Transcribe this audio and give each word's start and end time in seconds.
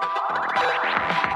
What 0.00 0.10
are 0.16 1.29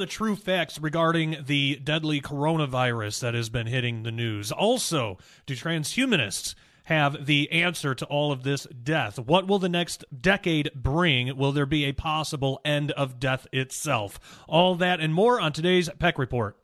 the 0.00 0.06
true 0.06 0.34
facts 0.34 0.80
regarding 0.80 1.36
the 1.46 1.76
deadly 1.76 2.22
coronavirus 2.22 3.20
that 3.20 3.34
has 3.34 3.50
been 3.50 3.66
hitting 3.66 4.02
the 4.02 4.10
news? 4.10 4.50
Also, 4.50 5.18
do 5.44 5.54
transhumanists 5.54 6.54
have 6.84 7.26
the 7.26 7.52
answer 7.52 7.94
to 7.94 8.06
all 8.06 8.32
of 8.32 8.42
this 8.42 8.66
death? 8.82 9.18
What 9.18 9.46
will 9.46 9.58
the 9.58 9.68
next 9.68 10.06
decade 10.18 10.70
bring? 10.74 11.36
Will 11.36 11.52
there 11.52 11.66
be 11.66 11.84
a 11.84 11.92
possible 11.92 12.62
end 12.64 12.92
of 12.92 13.20
death 13.20 13.46
itself? 13.52 14.18
All 14.48 14.74
that 14.76 15.00
and 15.00 15.12
more 15.12 15.38
on 15.38 15.52
today's 15.52 15.90
Peck 15.98 16.18
Report. 16.18 16.56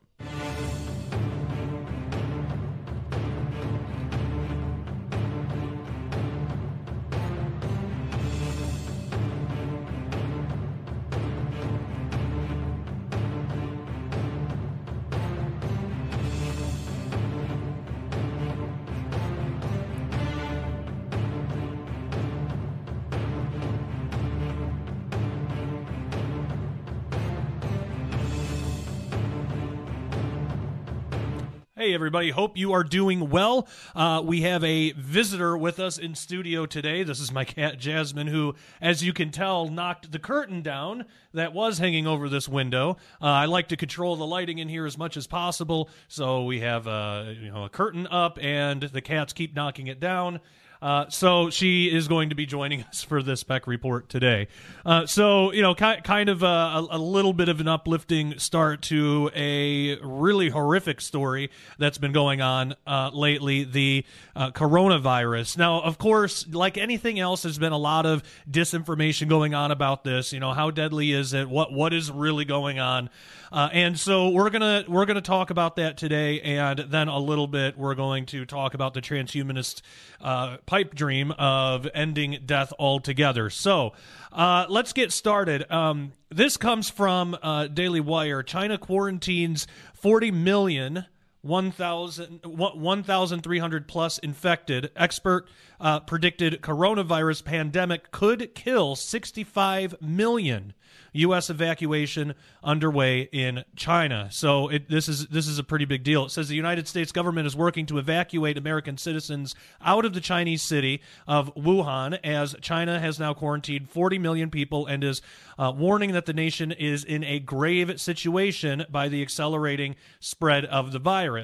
Hey, 31.87 31.93
everybody. 31.93 32.31
Hope 32.31 32.57
you 32.57 32.73
are 32.73 32.83
doing 32.83 33.29
well. 33.29 33.65
Uh, 33.95 34.21
we 34.21 34.41
have 34.41 34.61
a 34.61 34.91
visitor 34.91 35.57
with 35.57 35.79
us 35.79 35.97
in 35.97 36.15
studio 36.15 36.65
today. 36.65 37.03
This 37.03 37.21
is 37.21 37.31
my 37.31 37.45
cat, 37.45 37.79
Jasmine, 37.79 38.27
who, 38.27 38.55
as 38.81 39.05
you 39.05 39.13
can 39.13 39.31
tell, 39.31 39.69
knocked 39.69 40.11
the 40.11 40.19
curtain 40.19 40.61
down 40.61 41.05
that 41.33 41.53
was 41.53 41.77
hanging 41.77 42.05
over 42.05 42.27
this 42.27 42.49
window. 42.49 42.97
Uh, 43.21 43.27
I 43.27 43.45
like 43.45 43.69
to 43.69 43.77
control 43.77 44.17
the 44.17 44.27
lighting 44.27 44.57
in 44.57 44.67
here 44.67 44.85
as 44.85 44.97
much 44.97 45.15
as 45.15 45.27
possible, 45.27 45.89
so 46.09 46.43
we 46.43 46.59
have 46.59 46.87
a, 46.87 47.33
you 47.41 47.51
know, 47.51 47.63
a 47.63 47.69
curtain 47.69 48.05
up, 48.07 48.37
and 48.41 48.81
the 48.81 48.99
cats 48.99 49.31
keep 49.31 49.55
knocking 49.55 49.87
it 49.87 50.01
down. 50.01 50.41
Uh, 50.81 51.09
so 51.09 51.49
she 51.49 51.87
is 51.87 52.07
going 52.07 52.29
to 52.29 52.35
be 52.35 52.45
joining 52.45 52.83
us 52.89 53.03
for 53.03 53.23
this 53.23 53.43
Peck 53.43 53.67
report 53.67 54.09
today. 54.09 54.47
Uh, 54.85 55.05
so 55.05 55.51
you 55.51 55.61
know, 55.61 55.73
ki- 55.73 56.01
kind 56.03 56.29
of 56.29 56.43
a, 56.43 56.85
a, 56.91 56.97
little 56.97 57.33
bit 57.33 57.49
of 57.49 57.59
an 57.59 57.67
uplifting 57.67 58.37
start 58.39 58.81
to 58.83 59.31
a 59.35 59.97
really 59.99 60.49
horrific 60.49 61.01
story 61.01 61.49
that's 61.77 61.97
been 61.97 62.13
going 62.13 62.41
on 62.41 62.75
uh, 62.85 63.09
lately: 63.13 63.63
the 63.63 64.05
uh, 64.35 64.51
coronavirus. 64.51 65.57
Now, 65.57 65.81
of 65.81 65.97
course, 65.97 66.47
like 66.47 66.77
anything 66.77 67.19
else, 67.19 67.43
there's 67.43 67.57
been 67.57 67.73
a 67.73 67.77
lot 67.77 68.05
of 68.05 68.23
disinformation 68.49 69.27
going 69.27 69.53
on 69.53 69.71
about 69.71 70.03
this. 70.03 70.31
You 70.31 70.39
know, 70.39 70.53
how 70.53 70.71
deadly 70.71 71.11
is 71.11 71.33
it? 71.33 71.49
What 71.49 71.73
what 71.73 71.93
is 71.93 72.11
really 72.11 72.45
going 72.45 72.79
on? 72.79 73.09
Uh, 73.51 73.69
and 73.71 73.97
so 73.97 74.29
we're 74.29 74.49
gonna 74.49 74.83
we're 74.87 75.05
gonna 75.05 75.21
talk 75.21 75.49
about 75.49 75.77
that 75.77 75.97
today, 75.97 76.41
and 76.41 76.79
then 76.79 77.07
a 77.07 77.19
little 77.19 77.47
bit 77.47 77.77
we're 77.77 77.95
going 77.95 78.25
to 78.27 78.45
talk 78.45 78.73
about 78.73 78.93
the 78.93 79.01
transhumanist 79.01 79.81
uh, 80.21 80.57
pipe 80.67 80.93
dream 80.93 81.31
of 81.31 81.87
ending 81.95 82.39
death 82.45 82.71
altogether. 82.77 83.49
So 83.49 83.93
uh, 84.31 84.67
let's 84.69 84.93
get 84.93 85.11
started. 85.11 85.69
Um, 85.71 86.13
this 86.29 86.57
comes 86.57 86.89
from 86.89 87.35
uh, 87.41 87.67
Daily 87.67 88.01
Wire. 88.01 88.43
China 88.43 88.77
quarantines 88.77 89.65
40 89.95 90.29
million. 90.29 91.05
1,300 91.47 93.87
plus 93.87 94.19
infected. 94.19 94.91
Expert 94.95 95.47
uh, 95.79 96.01
predicted 96.01 96.61
coronavirus 96.61 97.45
pandemic 97.45 98.11
could 98.11 98.53
kill 98.53 98.95
65 98.95 99.95
million. 100.01 100.73
U.S. 101.13 101.49
evacuation 101.49 102.35
underway 102.63 103.29
in 103.31 103.63
China. 103.75 104.29
So 104.31 104.69
it, 104.69 104.89
this 104.89 105.09
is 105.09 105.27
this 105.27 105.47
is 105.47 105.59
a 105.59 105.63
pretty 105.63 105.85
big 105.85 106.03
deal. 106.03 106.25
It 106.25 106.31
says 106.31 106.47
the 106.47 106.55
United 106.55 106.87
States 106.87 107.11
government 107.11 107.47
is 107.47 107.55
working 107.55 107.85
to 107.87 107.97
evacuate 107.97 108.57
American 108.57 108.97
citizens 108.97 109.55
out 109.81 110.05
of 110.05 110.13
the 110.13 110.21
Chinese 110.21 110.61
city 110.61 111.01
of 111.27 111.53
Wuhan, 111.55 112.19
as 112.23 112.55
China 112.61 112.99
has 112.99 113.19
now 113.19 113.33
quarantined 113.33 113.89
40 113.89 114.19
million 114.19 114.49
people 114.49 114.85
and 114.85 115.03
is 115.03 115.21
uh, 115.57 115.73
warning 115.75 116.13
that 116.13 116.25
the 116.25 116.33
nation 116.33 116.71
is 116.71 117.03
in 117.03 117.23
a 117.23 117.39
grave 117.39 117.99
situation 117.99 118.85
by 118.89 119.07
the 119.07 119.21
accelerating 119.21 119.95
spread 120.19 120.65
of 120.65 120.91
the 120.91 120.99
virus. 120.99 121.36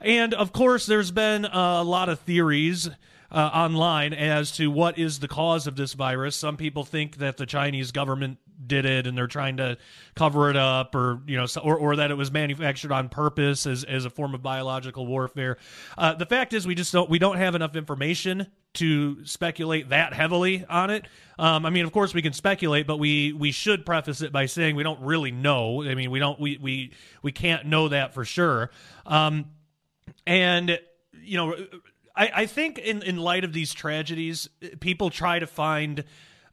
And 0.00 0.34
of 0.34 0.52
course, 0.52 0.86
there's 0.86 1.10
been 1.10 1.44
a 1.44 1.82
lot 1.82 2.08
of 2.08 2.20
theories. 2.20 2.88
Uh, 3.30 3.50
online 3.52 4.12
as 4.12 4.52
to 4.52 4.70
what 4.70 4.96
is 4.96 5.18
the 5.18 5.26
cause 5.26 5.66
of 5.66 5.74
this 5.74 5.94
virus. 5.94 6.36
Some 6.36 6.56
people 6.56 6.84
think 6.84 7.16
that 7.16 7.36
the 7.36 7.46
Chinese 7.46 7.90
government 7.90 8.38
did 8.66 8.84
it 8.84 9.06
and 9.06 9.16
they're 9.16 9.26
trying 9.26 9.56
to 9.56 9.76
cover 10.14 10.50
it 10.50 10.56
up 10.56 10.94
or 10.94 11.20
you 11.26 11.36
know 11.36 11.46
or, 11.62 11.76
or 11.76 11.96
that 11.96 12.10
it 12.10 12.14
was 12.14 12.30
manufactured 12.30 12.92
on 12.92 13.08
purpose 13.08 13.66
as, 13.66 13.84
as 13.84 14.04
a 14.04 14.10
form 14.10 14.34
of 14.34 14.42
biological 14.42 15.06
warfare. 15.06 15.56
Uh, 15.96 16.14
the 16.14 16.26
fact 16.26 16.52
is 16.52 16.66
we 16.66 16.74
just 16.74 16.92
don't 16.92 17.10
we 17.10 17.18
don't 17.18 17.36
have 17.36 17.54
enough 17.54 17.76
information 17.76 18.46
to 18.74 19.24
speculate 19.24 19.90
that 19.90 20.12
heavily 20.12 20.64
on 20.68 20.90
it. 20.90 21.06
Um, 21.38 21.66
i 21.66 21.70
mean 21.70 21.84
of 21.84 21.92
course 21.92 22.14
we 22.14 22.22
can 22.22 22.32
speculate 22.32 22.86
but 22.86 22.98
we 22.98 23.32
we 23.32 23.52
should 23.52 23.84
preface 23.84 24.20
it 24.20 24.32
by 24.32 24.46
saying 24.46 24.76
we 24.76 24.82
don't 24.82 25.00
really 25.00 25.30
know. 25.30 25.82
I 25.82 25.94
mean 25.94 26.10
we 26.10 26.18
don't 26.18 26.38
we 26.40 26.58
we, 26.58 26.92
we 27.22 27.32
can't 27.32 27.66
know 27.66 27.88
that 27.88 28.14
for 28.14 28.24
sure. 28.24 28.70
Um, 29.06 29.46
and 30.26 30.78
you 31.12 31.36
know 31.36 31.54
I, 32.16 32.30
I 32.34 32.46
think 32.46 32.78
in, 32.78 33.02
in 33.02 33.16
light 33.16 33.44
of 33.44 33.52
these 33.52 33.74
tragedies, 33.74 34.48
people 34.80 35.10
try 35.10 35.38
to 35.38 35.46
find 35.46 36.04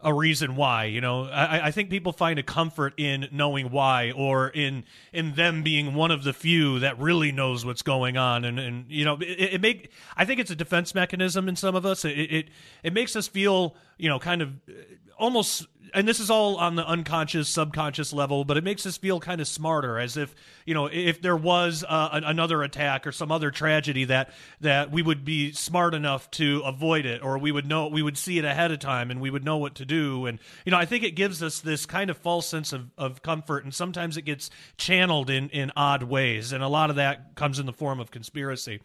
a 0.04 0.14
reason 0.14 0.56
why. 0.56 0.86
You 0.86 1.02
know, 1.02 1.26
I, 1.26 1.68
I, 1.68 1.72
think 1.72 1.90
people 1.90 2.12
find 2.12 2.40
a 2.40 2.44
comfort 2.44 2.94
in 2.98 3.28
knowing 3.32 3.72
why, 3.72 4.12
or 4.12 4.50
in 4.50 4.84
in 5.14 5.34
them 5.36 5.64
being 5.64 5.94
one 5.94 6.12
of 6.12 6.24
the 6.24 6.34
few 6.34 6.80
that 6.80 7.00
really 7.00 7.32
knows 7.32 7.66
what's 7.66 7.82
going 7.82 8.18
on. 8.18 8.46
And 8.46 8.60
and 8.60 8.86
you 8.90 9.06
know, 9.06 9.18
it, 9.22 9.54
it 9.54 9.62
make 9.62 9.92
I 10.16 10.26
think 10.26 10.40
it's 10.40 10.52
a 10.52 10.56
defense 10.56 10.96
mechanism 10.96 11.48
in 11.48 11.56
some 11.56 11.76
of 11.76 11.86
us. 11.86 12.06
It, 12.06 12.18
it 12.18 12.50
it 12.84 12.94
makes 12.94 13.16
us 13.16 13.28
feel 13.28 13.76
you 13.98 14.10
know 14.10 14.20
kind 14.20 14.42
of 14.42 14.50
uh, 14.68 14.74
almost 15.18 15.68
and 15.94 16.08
this 16.08 16.20
is 16.20 16.30
all 16.30 16.58
on 16.58 16.76
the 16.76 16.88
unconscious 16.88 17.50
subconscious 17.50 18.14
level 18.14 18.44
but 18.44 18.58
it 18.58 18.64
makes 18.64 18.86
us 18.86 18.98
feel 18.98 19.20
kind 19.20 19.42
of 19.42 19.48
smarter 19.48 20.00
as 20.00 20.18
if 20.18 20.36
you 20.66 20.74
know 20.74 20.88
if 20.88 21.22
there 21.22 21.36
was 21.36 21.84
uh, 21.88 22.10
another 22.12 22.64
attack 22.64 23.06
or 23.06 23.12
some 23.12 23.32
other 23.32 23.52
tragedy 23.52 24.06
that 24.06 24.32
that 24.60 24.92
we 24.92 25.02
would 25.02 25.26
be 25.26 25.52
smart 25.52 25.94
enough 25.94 26.30
to 26.32 26.62
avoid 26.66 27.06
it 27.06 27.24
or 27.24 27.38
we 27.38 27.52
would 27.52 27.66
know 27.66 27.88
we 27.88 28.02
would 28.02 28.18
see 28.18 28.38
it 28.38 28.46
ahead 28.46 28.72
of 28.72 28.80
time 28.80 29.12
and 29.12 29.20
we 29.20 29.30
would 29.30 29.44
know 29.44 29.58
what 29.58 29.76
to 29.76 29.86
do. 29.86 30.26
And 30.26 30.40
you 30.66 30.72
know 30.72 30.78
i 30.78 30.86
think 30.86 31.04
it 31.04 31.12
gives 31.12 31.42
us 31.44 31.60
this 31.60 31.86
kind 31.86 32.10
of 32.10 32.18
false 32.18 32.48
sense 32.48 32.74
of, 32.74 32.90
of 32.98 33.22
comfort 33.22 33.64
and 33.64 33.74
sometimes 33.74 34.18
it 34.18 34.24
gets 34.24 34.50
channeled 34.78 35.30
in 35.30 35.50
in 35.50 35.72
odd 35.76 36.04
ways 36.04 36.52
and 36.52 36.64
a 36.64 36.68
lot 36.68 36.90
of 36.90 36.96
that 36.96 37.36
comes 37.36 37.60
in 37.60 37.66
the 37.66 37.74
form 37.74 38.00
of 38.00 38.12
conspiracy. 38.12 38.82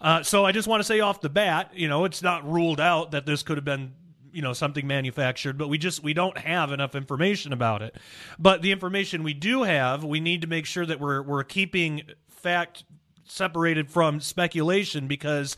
Uh, 0.00 0.22
so 0.22 0.44
i 0.44 0.52
just 0.52 0.68
want 0.68 0.80
to 0.80 0.84
say 0.84 1.00
off 1.00 1.20
the 1.20 1.28
bat 1.28 1.70
you 1.74 1.88
know 1.88 2.04
it's 2.04 2.22
not 2.22 2.48
ruled 2.48 2.80
out 2.80 3.12
that 3.12 3.26
this 3.26 3.42
could 3.42 3.56
have 3.56 3.64
been 3.64 3.92
you 4.32 4.42
know 4.42 4.52
something 4.52 4.86
manufactured 4.86 5.58
but 5.58 5.68
we 5.68 5.78
just 5.78 6.02
we 6.02 6.12
don't 6.14 6.38
have 6.38 6.72
enough 6.72 6.94
information 6.94 7.52
about 7.52 7.82
it. 7.82 7.96
But 8.38 8.62
the 8.62 8.72
information 8.72 9.22
we 9.22 9.34
do 9.34 9.62
have 9.62 10.04
we 10.04 10.20
need 10.20 10.42
to 10.42 10.46
make 10.46 10.66
sure 10.66 10.86
that 10.86 11.00
we're 11.00 11.22
we're 11.22 11.44
keeping 11.44 12.02
fact 12.28 12.84
separated 13.24 13.90
from 13.90 14.20
speculation 14.20 15.06
because 15.06 15.56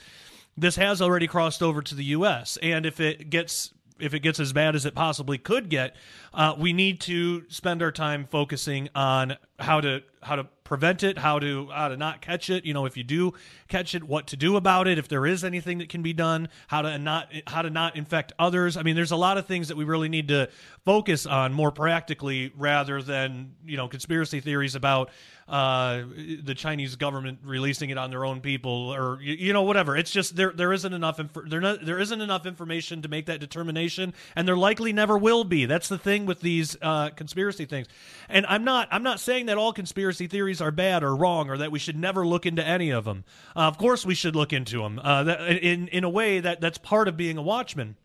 this 0.57 0.77
has 0.77 1.01
already 1.01 1.27
crossed 1.27 1.63
over 1.63 1.83
to 1.83 1.95
the 1.95 2.05
US 2.05 2.59
and 2.63 2.85
if 2.85 3.01
it 3.01 3.31
gets 3.31 3.73
if 4.01 4.15
it 4.15 4.21
gets 4.21 4.41
as 4.41 4.53
bad 4.53 4.75
as 4.75 4.87
it 4.87 4.95
possibly 4.95 5.39
could 5.39 5.69
get, 5.69 5.95
uh, 6.33 6.55
we 6.59 6.73
need 6.73 7.01
to 7.03 7.45
spend 7.49 7.83
our 7.83 7.93
time 7.93 8.27
focusing 8.31 8.89
on 8.95 9.37
how 9.61 9.81
to 9.81 10.03
how 10.23 10.37
to 10.37 10.45
prevent 10.65 11.03
it, 11.03 11.19
how 11.19 11.39
to 11.39 11.67
how 11.69 11.89
to 11.89 11.97
not 11.97 12.21
catch 12.21 12.51
it. 12.51 12.65
You 12.65 12.75
know, 12.75 12.87
if 12.87 12.97
you 12.97 13.03
do 13.03 13.33
catch 13.69 13.95
it, 13.95 14.05
what 14.05 14.29
to 14.29 14.37
do 14.37 14.57
about 14.57 14.87
it. 14.87 14.99
If 14.99 15.09
there 15.09 15.27
is 15.27 15.45
anything 15.45 15.79
that 15.79 15.89
can 15.89 16.03
be 16.03 16.13
done, 16.13 16.49
how 16.69 16.83
to 16.83 16.99
not 16.99 17.33
how 17.47 17.63
to 17.63 17.71
not 17.71 17.97
infect 17.97 18.33
others. 18.39 18.77
I 18.77 18.83
mean, 18.83 18.97
there's 18.97 19.11
a 19.11 19.17
lot 19.17 19.39
of 19.39 19.47
things 19.47 19.69
that 19.69 19.77
we 19.77 19.85
really 19.85 20.09
need 20.09 20.29
to 20.29 20.49
focus 20.85 21.27
on 21.27 21.53
more 21.53 21.73
practically 21.73 22.53
rather 22.57 23.03
than 23.03 23.55
you 23.65 23.77
know 23.77 23.89
conspiracy 23.89 24.41
theories 24.41 24.75
about 24.75 25.11
uh, 25.49 26.03
the 26.45 26.55
Chinese 26.55 26.95
government 26.95 27.41
releasing 27.43 27.91
it 27.91 27.99
on 27.99 28.11
their 28.11 28.25
own 28.25 28.41
people 28.41 28.95
or 28.95 29.21
you, 29.21 29.35
you 29.35 29.53
know 29.53 29.63
whatever. 29.63 29.97
It's 29.97 30.13
just 30.13 30.37
there 30.37 30.53
there 30.53 30.73
isn't 30.73 30.93
enough 30.93 31.19
inf- 31.19 31.49
there 31.49 31.61
not, 31.61 31.85
there 31.85 31.99
isn't 31.99 32.21
enough 32.21 32.47
information 32.47 33.03
to 33.03 33.09
make 33.09 33.27
that 33.27 33.41
determination, 33.41 34.15
and 34.37 34.47
there 34.47 34.57
likely 34.57 34.93
never 34.93 35.19
will 35.19 35.43
be. 35.43 35.67
That's 35.67 35.89
the 35.89 35.99
thing 35.99 36.27
with 36.27 36.41
these 36.41 36.77
uh, 36.81 37.11
conspiracy 37.11 37.65
things. 37.65 37.89
And 38.29 38.47
I'm 38.47 38.63
not 38.63 38.87
I'm 38.93 39.03
not 39.03 39.19
saying 39.19 39.47
that 39.51 39.59
all 39.59 39.73
conspiracy 39.73 40.29
theories 40.29 40.61
are 40.61 40.71
bad 40.71 41.03
or 41.03 41.15
wrong 41.17 41.51
or 41.51 41.59
that 41.59 41.73
we 41.73 41.81
should 41.81 41.99
never 41.99 42.25
look 42.25 42.47
into 42.47 42.65
any 42.65 42.91
of 42.91 43.05
them. 43.05 43.25
Uh, 43.57 43.63
of 43.63 43.79
course, 43.79 44.07
we 44.07 44.15
should 44.15 44.37
look 44.37 44.53
into 44.53 44.81
them 44.81 45.01
uh, 45.03 45.25
in 45.61 45.89
in 45.89 46.05
a 46.05 46.09
way 46.09 46.39
that 46.39 46.61
that's 46.61 46.79
part 46.79 47.09
of 47.09 47.17
being 47.17 47.37
a 47.37 47.43
watchman. 47.43 47.97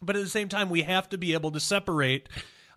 But 0.00 0.16
at 0.16 0.22
the 0.22 0.28
same 0.28 0.48
time, 0.48 0.70
we 0.70 0.82
have 0.82 1.08
to 1.10 1.18
be 1.18 1.34
able 1.34 1.50
to 1.52 1.60
separate 1.60 2.28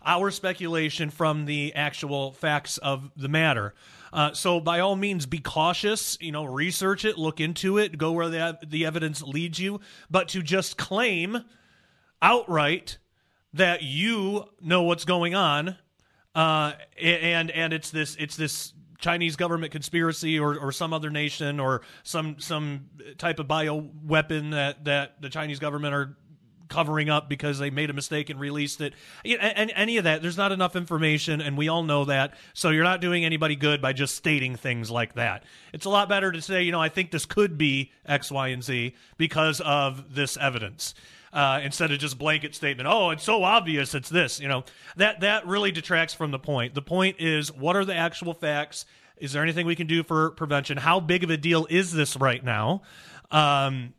our 0.04 0.30
speculation 0.30 1.10
from 1.10 1.46
the 1.46 1.74
actual 1.74 2.32
facts 2.32 2.78
of 2.78 3.10
the 3.16 3.28
matter. 3.28 3.74
Uh, 4.12 4.32
so 4.32 4.60
by 4.60 4.80
all 4.80 4.96
means, 4.96 5.26
be 5.26 5.38
cautious. 5.38 6.18
You 6.20 6.32
know, 6.32 6.44
research 6.44 7.04
it, 7.04 7.16
look 7.16 7.40
into 7.40 7.78
it, 7.78 7.96
go 7.96 8.12
where 8.12 8.28
the 8.28 8.58
the 8.66 8.84
evidence 8.84 9.22
leads 9.22 9.58
you. 9.58 9.80
But 10.10 10.28
to 10.28 10.42
just 10.42 10.76
claim 10.76 11.44
outright 12.20 12.98
that 13.54 13.82
you 13.82 14.44
know 14.60 14.82
what's 14.82 15.04
going 15.04 15.34
on, 15.34 15.76
uh, 16.34 16.72
and 17.00 17.50
and 17.50 17.72
it's 17.72 17.90
this 17.90 18.16
it's 18.18 18.36
this 18.36 18.72
Chinese 18.98 19.36
government 19.36 19.72
conspiracy 19.72 20.38
or, 20.38 20.58
or 20.58 20.72
some 20.72 20.92
other 20.92 21.10
nation 21.10 21.58
or 21.58 21.82
some 22.02 22.38
some 22.38 22.86
type 23.18 23.38
of 23.38 23.48
bio 23.48 23.88
weapon 24.04 24.50
that, 24.50 24.84
that 24.84 25.20
the 25.20 25.28
Chinese 25.28 25.58
government 25.58 25.94
are 25.94 26.16
covering 26.68 27.10
up 27.10 27.28
because 27.28 27.58
they 27.58 27.68
made 27.68 27.90
a 27.90 27.92
mistake 27.92 28.30
and 28.30 28.38
released 28.38 28.80
it. 28.80 28.94
And 29.24 29.72
any 29.74 29.96
of 29.96 30.04
that, 30.04 30.22
there's 30.22 30.36
not 30.36 30.52
enough 30.52 30.76
information, 30.76 31.40
and 31.40 31.58
we 31.58 31.68
all 31.68 31.82
know 31.82 32.04
that. 32.04 32.34
So 32.54 32.70
you're 32.70 32.84
not 32.84 33.00
doing 33.00 33.24
anybody 33.24 33.56
good 33.56 33.82
by 33.82 33.92
just 33.92 34.14
stating 34.14 34.54
things 34.54 34.88
like 34.90 35.14
that. 35.14 35.42
It's 35.72 35.84
a 35.84 35.90
lot 35.90 36.08
better 36.08 36.30
to 36.30 36.40
say, 36.40 36.62
you 36.62 36.70
know, 36.70 36.80
I 36.80 36.88
think 36.88 37.10
this 37.10 37.26
could 37.26 37.58
be 37.58 37.90
X, 38.06 38.30
Y, 38.30 38.48
and 38.48 38.62
Z 38.62 38.94
because 39.18 39.60
of 39.60 40.14
this 40.14 40.36
evidence. 40.36 40.94
Uh, 41.32 41.60
instead 41.62 41.92
of 41.92 41.98
just 42.00 42.18
blanket 42.18 42.56
statement, 42.56 42.88
oh, 42.90 43.10
it's 43.10 43.22
so 43.22 43.44
obvious 43.44 43.94
it's 43.94 44.08
this. 44.08 44.40
You 44.40 44.48
know, 44.48 44.64
that 44.96 45.20
that 45.20 45.46
really 45.46 45.70
detracts 45.70 46.12
from 46.12 46.32
the 46.32 46.40
point. 46.40 46.74
The 46.74 46.82
point 46.82 47.16
is, 47.20 47.52
what 47.52 47.76
are 47.76 47.84
the 47.84 47.94
actual 47.94 48.34
facts? 48.34 48.84
Is 49.16 49.32
there 49.32 49.42
anything 49.42 49.64
we 49.64 49.76
can 49.76 49.86
do 49.86 50.02
for 50.02 50.30
prevention? 50.32 50.76
How 50.76 50.98
big 50.98 51.22
of 51.22 51.30
a 51.30 51.36
deal 51.36 51.68
is 51.70 51.92
this 51.92 52.16
right 52.16 52.42
now? 52.42 52.82
Um, 53.30 53.94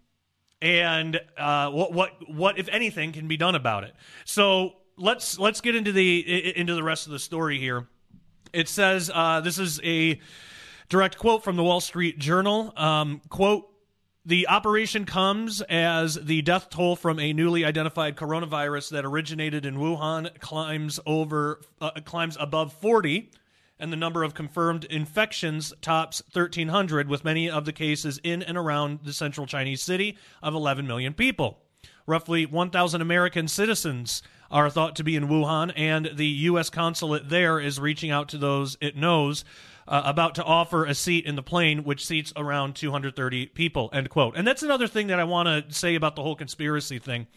and 0.61 1.19
uh, 1.37 1.69
what 1.71 1.93
what 1.93 2.11
what 2.29 2.59
if 2.59 2.67
anything 2.69 3.13
can 3.13 3.27
be 3.27 3.37
done 3.37 3.55
about 3.55 3.83
it. 3.83 3.95
So 4.25 4.73
let's 4.97 5.39
let's 5.39 5.61
get 5.61 5.75
into 5.75 5.91
the 5.91 6.57
into 6.57 6.75
the 6.75 6.83
rest 6.83 7.05
of 7.07 7.13
the 7.13 7.19
story 7.19 7.59
here. 7.59 7.87
It 8.51 8.67
says 8.67 9.09
uh, 9.13 9.41
this 9.41 9.57
is 9.57 9.79
a 9.83 10.19
direct 10.89 11.17
quote 11.17 11.43
from 11.43 11.55
the 11.55 11.63
Wall 11.63 11.79
Street 11.79 12.19
Journal. 12.19 12.73
Um, 12.75 13.21
quote. 13.29 13.70
The 14.23 14.47
operation 14.47 15.05
comes 15.05 15.61
as 15.61 16.13
the 16.13 16.43
death 16.43 16.69
toll 16.69 16.95
from 16.95 17.19
a 17.19 17.33
newly 17.33 17.65
identified 17.65 18.15
coronavirus 18.15 18.91
that 18.91 19.03
originated 19.03 19.65
in 19.65 19.77
Wuhan 19.77 20.39
climbs 20.39 20.99
over 21.07 21.59
uh, 21.81 21.89
climbs 22.05 22.37
above 22.39 22.71
40 22.71 23.31
and 23.79 23.91
the 23.91 23.97
number 23.97 24.21
of 24.21 24.35
confirmed 24.35 24.85
infections 24.85 25.73
tops 25.81 26.21
1,300, 26.33 27.09
with 27.09 27.25
many 27.25 27.49
of 27.49 27.65
the 27.65 27.73
cases 27.73 28.19
in 28.23 28.43
and 28.43 28.59
around 28.59 28.99
the 29.03 29.11
central 29.11 29.47
Chinese 29.47 29.81
city 29.81 30.15
of 30.43 30.53
11 30.53 30.85
million 30.85 31.15
people. 31.15 31.57
Roughly 32.05 32.45
1,000 32.45 33.01
American 33.01 33.47
citizens 33.47 34.21
are 34.51 34.69
thought 34.69 34.95
to 34.97 35.03
be 35.03 35.15
in 35.15 35.29
Wuhan, 35.29 35.73
and 35.75 36.11
the 36.13 36.27
U.S. 36.27 36.69
consulate 36.69 37.29
there 37.29 37.59
is 37.59 37.79
reaching 37.79 38.11
out 38.11 38.29
to 38.29 38.37
those 38.37 38.77
it 38.81 38.95
knows 38.95 39.43
uh, 39.91 40.03
about 40.05 40.35
to 40.35 40.43
offer 40.43 40.85
a 40.85 40.95
seat 40.95 41.25
in 41.25 41.35
the 41.35 41.43
plane, 41.43 41.83
which 41.83 42.05
seats 42.05 42.31
around 42.37 42.75
230 42.77 43.47
people. 43.47 43.89
End 43.91 44.09
quote. 44.09 44.37
And 44.37 44.47
that's 44.47 44.63
another 44.63 44.87
thing 44.87 45.07
that 45.07 45.19
I 45.19 45.25
want 45.25 45.67
to 45.67 45.75
say 45.75 45.95
about 45.95 46.15
the 46.15 46.23
whole 46.23 46.37
conspiracy 46.37 46.97
thing. 46.97 47.27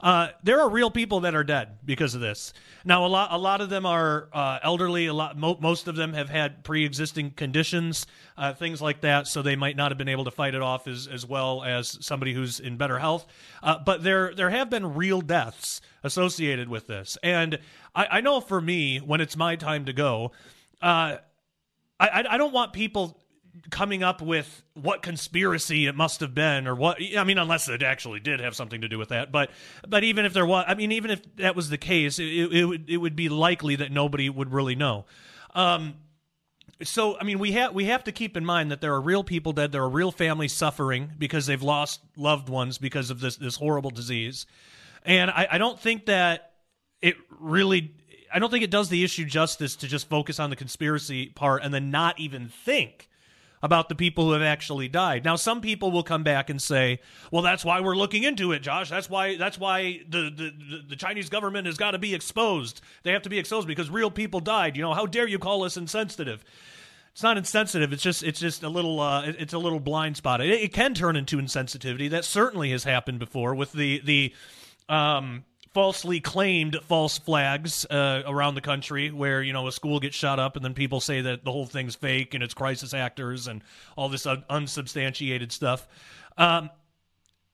Uh, 0.00 0.30
there 0.42 0.60
are 0.60 0.68
real 0.68 0.90
people 0.90 1.20
that 1.20 1.36
are 1.36 1.44
dead 1.44 1.78
because 1.84 2.16
of 2.16 2.20
this. 2.20 2.52
Now, 2.84 3.06
a 3.06 3.08
lot, 3.08 3.28
a 3.30 3.38
lot 3.38 3.60
of 3.60 3.70
them 3.70 3.86
are 3.86 4.28
uh, 4.32 4.58
elderly. 4.60 5.06
A 5.06 5.14
lot, 5.14 5.38
mo- 5.38 5.58
most 5.60 5.86
of 5.86 5.94
them 5.94 6.12
have 6.12 6.28
had 6.28 6.64
pre-existing 6.64 7.30
conditions, 7.32 8.06
uh, 8.36 8.54
things 8.54 8.82
like 8.82 9.02
that. 9.02 9.28
So 9.28 9.40
they 9.40 9.54
might 9.54 9.76
not 9.76 9.92
have 9.92 9.98
been 9.98 10.08
able 10.08 10.24
to 10.24 10.32
fight 10.32 10.56
it 10.56 10.62
off 10.62 10.88
as, 10.88 11.06
as 11.06 11.24
well 11.24 11.62
as 11.62 11.96
somebody 12.04 12.34
who's 12.34 12.58
in 12.58 12.76
better 12.76 12.98
health. 12.98 13.24
Uh, 13.62 13.78
but 13.78 14.02
there, 14.02 14.34
there 14.34 14.50
have 14.50 14.68
been 14.68 14.94
real 14.94 15.20
deaths 15.20 15.80
associated 16.02 16.68
with 16.68 16.88
this, 16.88 17.16
and 17.22 17.60
I, 17.94 18.06
I 18.10 18.20
know 18.20 18.40
for 18.40 18.60
me, 18.60 18.98
when 18.98 19.20
it's 19.20 19.36
my 19.36 19.54
time 19.54 19.84
to 19.84 19.92
go. 19.92 20.32
Uh, 20.82 21.18
I, 22.00 22.24
I 22.30 22.38
don't 22.38 22.52
want 22.52 22.72
people 22.72 23.20
coming 23.70 24.02
up 24.02 24.22
with 24.22 24.62
what 24.74 25.02
conspiracy 25.02 25.86
it 25.86 25.94
must 25.94 26.20
have 26.20 26.34
been 26.34 26.66
or 26.66 26.74
what 26.74 26.98
I 27.16 27.24
mean 27.24 27.38
unless 27.38 27.68
it 27.68 27.82
actually 27.82 28.20
did 28.20 28.40
have 28.40 28.54
something 28.54 28.80
to 28.80 28.88
do 28.88 28.98
with 28.98 29.10
that 29.10 29.30
but 29.30 29.50
but 29.88 30.04
even 30.04 30.24
if 30.24 30.32
there 30.32 30.46
was 30.46 30.64
I 30.66 30.74
mean 30.74 30.92
even 30.92 31.10
if 31.10 31.36
that 31.36 31.54
was 31.54 31.68
the 31.68 31.78
case 31.78 32.18
it, 32.18 32.24
it 32.24 32.64
would 32.64 32.88
it 32.88 32.96
would 32.96 33.16
be 33.16 33.28
likely 33.28 33.76
that 33.76 33.92
nobody 33.92 34.30
would 34.30 34.52
really 34.52 34.74
know. 34.74 35.04
Um 35.54 35.96
so 36.82 37.18
I 37.18 37.24
mean 37.24 37.38
we 37.38 37.52
have 37.52 37.74
we 37.74 37.86
have 37.86 38.04
to 38.04 38.12
keep 38.12 38.36
in 38.36 38.44
mind 38.44 38.70
that 38.70 38.80
there 38.80 38.94
are 38.94 39.00
real 39.00 39.24
people 39.24 39.52
dead 39.52 39.72
there 39.72 39.82
are 39.82 39.90
real 39.90 40.12
families 40.12 40.52
suffering 40.52 41.12
because 41.18 41.46
they've 41.46 41.62
lost 41.62 42.00
loved 42.16 42.48
ones 42.48 42.78
because 42.78 43.10
of 43.10 43.20
this 43.20 43.36
this 43.36 43.56
horrible 43.56 43.90
disease. 43.90 44.46
And 45.04 45.30
I, 45.30 45.48
I 45.52 45.58
don't 45.58 45.78
think 45.78 46.06
that 46.06 46.52
it 47.02 47.16
really 47.38 47.94
I 48.32 48.38
don't 48.38 48.50
think 48.50 48.64
it 48.64 48.70
does 48.70 48.88
the 48.88 49.04
issue 49.04 49.24
justice 49.24 49.76
to 49.76 49.88
just 49.88 50.08
focus 50.08 50.38
on 50.38 50.50
the 50.50 50.56
conspiracy 50.56 51.26
part 51.26 51.62
and 51.62 51.72
then 51.72 51.90
not 51.90 52.18
even 52.18 52.48
think 52.48 53.08
about 53.62 53.88
the 53.88 53.94
people 53.94 54.24
who 54.24 54.32
have 54.32 54.42
actually 54.42 54.88
died. 54.88 55.24
Now, 55.24 55.36
some 55.36 55.60
people 55.60 55.90
will 55.90 56.02
come 56.02 56.22
back 56.22 56.48
and 56.48 56.60
say, 56.60 57.00
"Well, 57.30 57.42
that's 57.42 57.64
why 57.64 57.80
we're 57.80 57.96
looking 57.96 58.22
into 58.22 58.52
it, 58.52 58.60
Josh. 58.60 58.88
That's 58.88 59.10
why 59.10 59.36
that's 59.36 59.58
why 59.58 60.00
the 60.08 60.30
the, 60.30 60.82
the 60.88 60.96
Chinese 60.96 61.28
government 61.28 61.66
has 61.66 61.76
got 61.76 61.90
to 61.90 61.98
be 61.98 62.14
exposed. 62.14 62.80
They 63.02 63.12
have 63.12 63.22
to 63.22 63.30
be 63.30 63.38
exposed 63.38 63.66
because 63.68 63.90
real 63.90 64.10
people 64.10 64.40
died. 64.40 64.76
You 64.76 64.82
know, 64.82 64.94
how 64.94 65.06
dare 65.06 65.28
you 65.28 65.38
call 65.38 65.64
us 65.64 65.76
insensitive?" 65.76 66.44
It's 67.12 67.24
not 67.24 67.36
insensitive. 67.36 67.92
It's 67.92 68.02
just 68.02 68.22
it's 68.22 68.40
just 68.40 68.62
a 68.62 68.68
little 68.68 69.00
uh, 69.00 69.24
it's 69.26 69.52
a 69.52 69.58
little 69.58 69.80
blind 69.80 70.16
spot. 70.16 70.40
It, 70.40 70.50
it 70.50 70.72
can 70.72 70.94
turn 70.94 71.16
into 71.16 71.38
insensitivity. 71.38 72.08
That 72.08 72.24
certainly 72.24 72.70
has 72.70 72.84
happened 72.84 73.18
before 73.18 73.54
with 73.54 73.72
the 73.72 74.00
the 74.04 74.32
um, 74.88 75.44
falsely 75.72 76.20
claimed 76.20 76.76
false 76.82 77.18
flags 77.18 77.84
uh, 77.86 78.22
around 78.26 78.54
the 78.54 78.60
country 78.60 79.10
where 79.10 79.42
you 79.42 79.52
know 79.52 79.66
a 79.66 79.72
school 79.72 80.00
gets 80.00 80.16
shot 80.16 80.38
up 80.38 80.56
and 80.56 80.64
then 80.64 80.74
people 80.74 81.00
say 81.00 81.20
that 81.20 81.44
the 81.44 81.52
whole 81.52 81.66
thing's 81.66 81.94
fake 81.94 82.34
and 82.34 82.42
it's 82.42 82.54
crisis 82.54 82.92
actors 82.92 83.46
and 83.46 83.62
all 83.96 84.08
this 84.08 84.26
un- 84.26 84.44
unsubstantiated 84.50 85.52
stuff 85.52 85.86
um, 86.38 86.70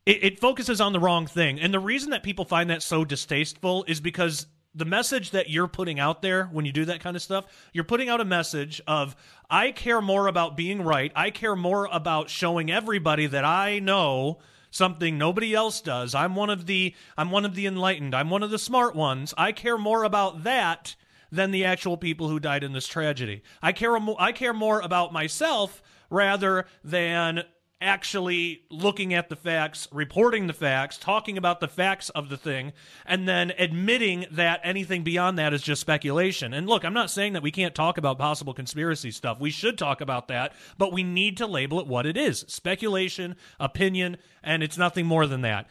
it, 0.07 0.25
it 0.25 0.41
focuses 0.41 0.81
on 0.81 0.93
the 0.93 1.01
wrong 1.01 1.27
thing 1.27 1.61
and 1.61 1.75
the 1.75 1.81
reason 1.81 2.11
that 2.11 2.23
people 2.23 2.45
find 2.45 2.71
that 2.71 2.83
so 2.83 3.05
distasteful 3.05 3.85
is 3.87 4.01
because 4.01 4.47
the 4.77 4.85
message 4.85 5.31
that 5.31 5.49
you're 5.49 5.67
putting 5.67 5.99
out 5.99 6.21
there 6.21 6.45
when 6.47 6.67
you 6.67 6.73
do 6.73 6.85
that 6.85 7.01
kind 7.01 7.17
of 7.17 7.23
stuff, 7.23 7.47
you're 7.73 7.83
putting 7.83 8.11
out 8.11 8.21
a 8.21 8.27
message 8.27 8.83
of, 8.87 9.17
I 9.49 9.73
care 9.73 10.03
more 10.03 10.27
about 10.27 10.55
being 10.55 10.83
right. 10.83 11.11
I 11.17 11.31
care 11.31 11.57
more 11.57 11.89
about 11.91 12.29
showing 12.29 12.71
everybody 12.71 13.27
that 13.27 13.45
I 13.47 13.79
know 13.79 14.39
something 14.77 15.19
nobody 15.19 15.55
else 15.55 15.81
does. 15.81 16.15
I'm 16.15 16.35
one 16.35 16.51
of 16.51 16.67
the 16.67 16.95
I'm 17.17 17.31
one 17.31 17.45
of 17.45 17.55
the 17.55 17.67
enlightened. 17.67 18.15
I'm 18.15 18.31
one 18.31 18.43
of 18.43 18.51
the 18.51 18.59
smart 18.59 18.95
ones. 18.95 19.35
I 19.37 19.53
care 19.53 19.79
more 19.79 20.05
about 20.05 20.45
that 20.45 20.95
than 21.33 21.51
the 21.51 21.65
actual 21.65 21.97
people 21.97 22.29
who 22.29 22.39
died 22.39 22.63
in 22.63 22.73
this 22.73 22.87
tragedy. 22.87 23.43
I 23.63 23.73
care 23.73 23.97
I 24.19 24.33
care 24.33 24.53
more 24.53 24.81
about 24.81 25.13
myself 25.13 25.83
rather 26.11 26.67
than 26.85 27.45
actually 27.81 28.63
looking 28.71 29.13
at 29.13 29.29
the 29.29 29.37
facts, 29.37 29.87
reporting 29.93 30.47
the 30.47 30.53
facts, 30.53 30.97
talking 30.97 31.37
about 31.37 31.61
the 31.61 31.69
facts 31.69 32.09
of 32.11 32.29
the 32.29 32.37
thing, 32.37 32.73
and 33.05 33.29
then 33.29 33.53
admitting 33.59 34.25
that 34.31 34.61
anything 34.65 35.05
beyond 35.05 35.39
that 35.39 35.53
is 35.53 35.63
just 35.63 35.81
speculation. 35.81 36.55
And 36.55 36.67
look, 36.67 36.85
I'm 36.85 36.95
not 36.95 37.11
saying 37.11 37.35
that 37.35 37.43
we 37.43 37.51
can't 37.51 37.75
talk 37.75 37.99
about 37.99 38.19
possible 38.19 38.55
conspiracy 38.55 39.11
stuff. 39.11 39.41
We 39.41 39.51
should 39.51 39.77
talk 39.77 40.01
about 40.01 40.29
that, 40.29 40.55
but 40.79 40.93
we 40.93 41.03
need 41.03 41.37
to 41.39 41.47
label 41.47 41.79
it 41.81 41.87
what 41.87 42.07
it 42.07 42.17
is 42.17 42.45
speculation, 42.49 43.37
opinion, 43.61 44.17
and 44.43 44.63
it's 44.63 44.79
nothing 44.79 45.07
more 45.07 45.27
than 45.27 45.43
that. 45.43 45.69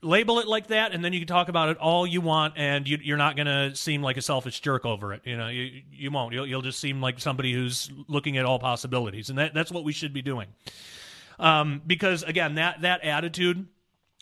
Label 0.00 0.38
it 0.38 0.46
like 0.46 0.68
that, 0.68 0.92
and 0.92 1.04
then 1.04 1.12
you 1.12 1.18
can 1.18 1.26
talk 1.26 1.48
about 1.48 1.70
it 1.70 1.76
all 1.78 2.06
you 2.06 2.20
want, 2.20 2.54
and 2.56 2.86
you, 2.88 3.14
are 3.14 3.16
not 3.16 3.34
going 3.34 3.46
to 3.46 3.74
seem 3.74 4.00
like 4.00 4.16
a 4.16 4.22
selfish 4.22 4.60
jerk 4.60 4.86
over 4.86 5.12
it. 5.12 5.22
You 5.24 5.36
know, 5.36 5.48
you, 5.48 5.82
you 5.90 6.10
won't. 6.12 6.32
You'll, 6.32 6.46
you'll 6.46 6.62
just 6.62 6.78
seem 6.78 7.00
like 7.00 7.18
somebody 7.18 7.52
who's 7.52 7.90
looking 8.06 8.38
at 8.38 8.44
all 8.44 8.60
possibilities, 8.60 9.28
and 9.28 9.38
that, 9.38 9.54
that's 9.54 9.72
what 9.72 9.82
we 9.82 9.92
should 9.92 10.12
be 10.12 10.22
doing 10.22 10.46
um, 11.38 11.82
because 11.86 12.22
again, 12.22 12.56
that 12.56 12.82
that 12.82 13.04
attitude, 13.04 13.66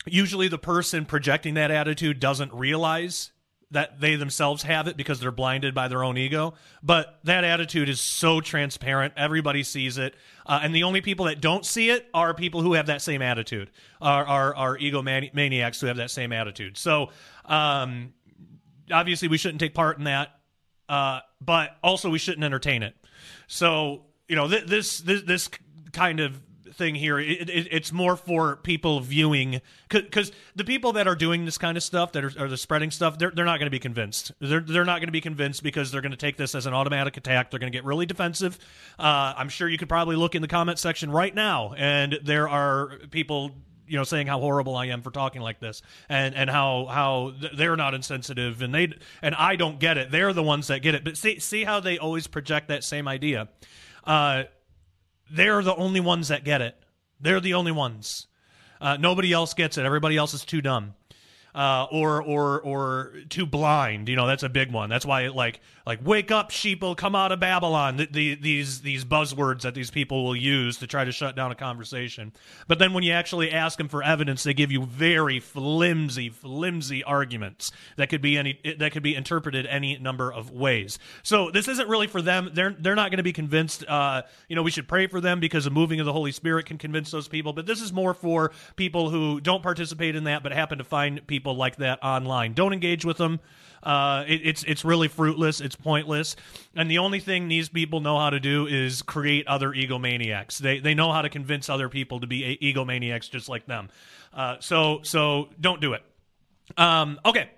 usually 0.05 0.47
the 0.47 0.57
person 0.57 1.05
projecting 1.05 1.55
that 1.55 1.71
attitude 1.71 2.19
doesn't 2.19 2.53
realize 2.53 3.31
that 3.71 3.99
they 3.99 4.15
themselves 4.15 4.63
have 4.63 4.87
it 4.87 4.95
because 4.95 5.19
they're 5.19 5.31
blinded 5.31 5.75
by 5.75 5.89
their 5.89 6.03
own 6.03 6.17
ego. 6.17 6.53
But 6.81 7.19
that 7.25 7.43
attitude 7.43 7.89
is 7.89 7.99
so 7.99 8.39
transparent; 8.39 9.13
everybody 9.17 9.63
sees 9.63 9.97
it, 9.97 10.15
uh, 10.45 10.59
and 10.61 10.73
the 10.73 10.83
only 10.83 11.01
people 11.01 11.25
that 11.25 11.41
don't 11.41 11.65
see 11.65 11.89
it 11.89 12.07
are 12.13 12.33
people 12.33 12.61
who 12.61 12.73
have 12.73 12.87
that 12.87 13.01
same 13.01 13.21
attitude, 13.21 13.69
are 13.99 14.25
are, 14.25 14.55
are 14.55 14.77
ego 14.77 15.01
maniacs 15.01 15.81
who 15.81 15.87
have 15.87 15.97
that 15.97 16.11
same 16.11 16.31
attitude. 16.31 16.77
So, 16.77 17.09
um, 17.45 18.13
obviously, 18.91 19.27
we 19.27 19.37
shouldn't 19.37 19.59
take 19.59 19.73
part 19.73 19.97
in 19.97 20.05
that, 20.05 20.39
uh, 20.87 21.19
but 21.41 21.77
also 21.83 22.09
we 22.09 22.19
shouldn't 22.19 22.43
entertain 22.43 22.83
it. 22.83 22.95
So, 23.47 24.03
you 24.27 24.35
know, 24.35 24.47
th- 24.47 24.65
this 24.65 24.99
this 24.99 25.23
this 25.23 25.49
kind 25.91 26.19
of 26.19 26.39
thing 26.73 26.95
here. 26.95 27.19
It, 27.19 27.49
it, 27.49 27.67
it's 27.71 27.91
more 27.91 28.15
for 28.15 28.57
people 28.57 28.99
viewing 28.99 29.61
because 29.89 30.31
the 30.55 30.63
people 30.63 30.93
that 30.93 31.07
are 31.07 31.15
doing 31.15 31.45
this 31.45 31.57
kind 31.57 31.77
of 31.77 31.83
stuff 31.83 32.11
that 32.13 32.23
are, 32.23 32.31
are 32.39 32.47
the 32.47 32.57
spreading 32.57 32.91
stuff, 32.91 33.17
they're, 33.17 33.31
they're 33.31 33.45
not 33.45 33.59
going 33.59 33.67
to 33.67 33.71
be 33.71 33.79
convinced. 33.79 34.31
They're, 34.39 34.59
they're 34.59 34.85
not 34.85 34.99
going 34.99 35.07
to 35.07 35.11
be 35.11 35.21
convinced 35.21 35.63
because 35.63 35.91
they're 35.91 36.01
going 36.01 36.11
to 36.11 36.17
take 36.17 36.37
this 36.37 36.55
as 36.55 36.65
an 36.65 36.73
automatic 36.73 37.17
attack. 37.17 37.51
They're 37.51 37.59
going 37.59 37.71
to 37.71 37.77
get 37.77 37.85
really 37.85 38.05
defensive. 38.05 38.57
Uh, 38.99 39.33
I'm 39.37 39.49
sure 39.49 39.67
you 39.67 39.77
could 39.77 39.89
probably 39.89 40.15
look 40.15 40.35
in 40.35 40.41
the 40.41 40.47
comment 40.47 40.79
section 40.79 41.11
right 41.11 41.33
now, 41.33 41.73
and 41.77 42.19
there 42.23 42.49
are 42.49 42.97
people 43.11 43.51
you 43.87 43.97
know 43.97 44.03
saying 44.03 44.27
how 44.27 44.39
horrible 44.39 44.75
I 44.75 44.87
am 44.87 45.01
for 45.01 45.11
talking 45.11 45.41
like 45.41 45.59
this 45.59 45.81
and 46.09 46.35
and 46.35 46.49
how 46.49 46.85
how 46.87 47.33
they're 47.55 47.77
not 47.77 47.93
insensitive 47.93 48.61
and 48.61 48.73
they 48.73 48.93
and 49.21 49.33
I 49.33 49.55
don't 49.55 49.79
get 49.79 49.97
it 49.97 50.11
they're 50.11 50.33
the 50.33 50.43
ones 50.43 50.67
that 50.67 50.81
get 50.81 50.93
it 50.93 51.03
but 51.03 51.15
see 51.17 51.39
see 51.39 51.63
how 51.63 51.79
they 51.79 51.97
always 51.97 52.27
project 52.27 52.67
that 52.67 52.83
same 52.83 53.07
idea 53.07 53.47
uh, 54.03 54.43
they're 55.31 55.63
the 55.63 55.75
only 55.75 55.99
ones 55.99 56.27
that 56.27 56.43
get 56.43 56.61
it. 56.61 56.75
They're 57.19 57.39
the 57.39 57.53
only 57.55 57.71
ones. 57.71 58.27
Uh, 58.79 58.97
nobody 58.97 59.33
else 59.33 59.53
gets 59.53 59.77
it. 59.77 59.85
Everybody 59.85 60.17
else 60.17 60.33
is 60.33 60.45
too 60.45 60.61
dumb 60.61 60.93
uh, 61.57 61.87
or 61.91 62.21
or 62.21 62.61
or 62.61 63.13
too 63.29 63.47
blind. 63.47 64.07
You 64.07 64.15
know, 64.15 64.27
that's 64.27 64.43
a 64.43 64.49
big 64.49 64.71
one. 64.71 64.89
That's 64.89 65.07
why 65.07 65.27
like 65.29 65.59
like 65.87 66.05
wake 66.05 66.29
up, 66.29 66.51
sheeple, 66.51 66.95
come 66.95 67.15
out 67.15 67.31
of 67.31 67.39
Babylon. 67.39 67.97
The, 67.97 68.07
the, 68.11 68.35
these 68.35 68.81
these 68.81 69.03
buzzwords 69.03 69.61
that 69.61 69.73
these 69.73 69.89
people 69.89 70.23
will 70.23 70.35
use 70.35 70.77
to 70.77 70.87
try 70.87 71.03
to 71.03 71.11
shut 71.11 71.35
down 71.35 71.51
a 71.51 71.55
conversation. 71.55 72.31
But 72.67 72.77
then 72.77 72.93
when 72.93 73.03
you 73.03 73.11
actually 73.11 73.51
ask 73.51 73.79
them 73.79 73.87
for 73.87 74.03
evidence, 74.03 74.43
they 74.43 74.53
give 74.53 74.71
you 74.71 74.85
very 74.85 75.39
flimsy, 75.39 76.29
flimsy 76.29 77.03
arguments 77.03 77.71
that 77.95 78.09
could 78.09 78.21
be 78.21 78.37
any 78.37 78.59
that 78.77 78.91
could 78.91 79.03
be 79.03 79.15
interpreted 79.15 79.65
any 79.65 79.97
number 79.97 80.31
of 80.31 80.51
ways. 80.51 80.99
So 81.23 81.49
this 81.49 81.67
isn't 81.67 81.89
really 81.89 82.07
for 82.07 82.21
them. 82.21 82.51
They're 82.53 82.75
they're 82.77 82.95
not 82.95 83.09
going 83.09 83.17
to 83.17 83.23
be 83.23 83.33
convinced. 83.33 83.83
Uh, 83.87 84.21
you 84.47 84.55
know, 84.55 84.61
we 84.61 84.69
should 84.71 84.87
pray 84.87 85.07
for 85.07 85.19
them 85.21 85.39
because 85.39 85.63
the 85.63 85.71
moving 85.71 85.99
of 85.99 86.05
the 86.05 86.13
Holy 86.13 86.31
Spirit 86.31 86.67
can 86.67 86.77
convince 86.77 87.09
those 87.09 87.27
people. 87.27 87.51
But 87.51 87.65
this 87.65 87.81
is 87.81 87.91
more 87.91 88.13
for 88.13 88.51
people 88.75 89.09
who 89.09 89.41
don't 89.41 89.63
participate 89.63 90.15
in 90.15 90.25
that, 90.25 90.43
but 90.43 90.51
happen 90.51 90.77
to 90.77 90.83
find 90.83 91.25
people 91.25 91.46
people 91.47 91.57
like 91.57 91.77
that 91.77 91.99
online. 92.03 92.53
Don't 92.53 92.73
engage 92.73 93.05
with 93.05 93.17
them. 93.17 93.39
Uh, 93.81 94.25
it, 94.27 94.41
it's 94.43 94.63
it's 94.63 94.83
really 94.83 95.07
fruitless. 95.07 95.61
It's 95.61 95.77
pointless. 95.77 96.35
And 96.75 96.91
the 96.91 96.97
only 96.97 97.21
thing 97.21 97.47
these 97.47 97.69
people 97.69 98.01
know 98.01 98.19
how 98.19 98.29
to 98.31 98.39
do 98.39 98.67
is 98.67 99.01
create 99.01 99.47
other 99.47 99.71
egomaniacs. 99.71 100.57
They 100.57 100.79
they 100.79 100.93
know 100.93 101.13
how 101.13 101.21
to 101.21 101.29
convince 101.29 101.69
other 101.69 101.87
people 101.87 102.19
to 102.19 102.27
be 102.27 102.57
egomaniacs 102.61 103.29
just 103.29 103.47
like 103.47 103.65
them. 103.65 103.89
Uh, 104.33 104.57
so 104.59 104.99
so 105.03 105.47
don't 105.61 105.79
do 105.79 105.93
it. 105.93 106.03
Um, 106.75 107.17
okay. 107.23 107.49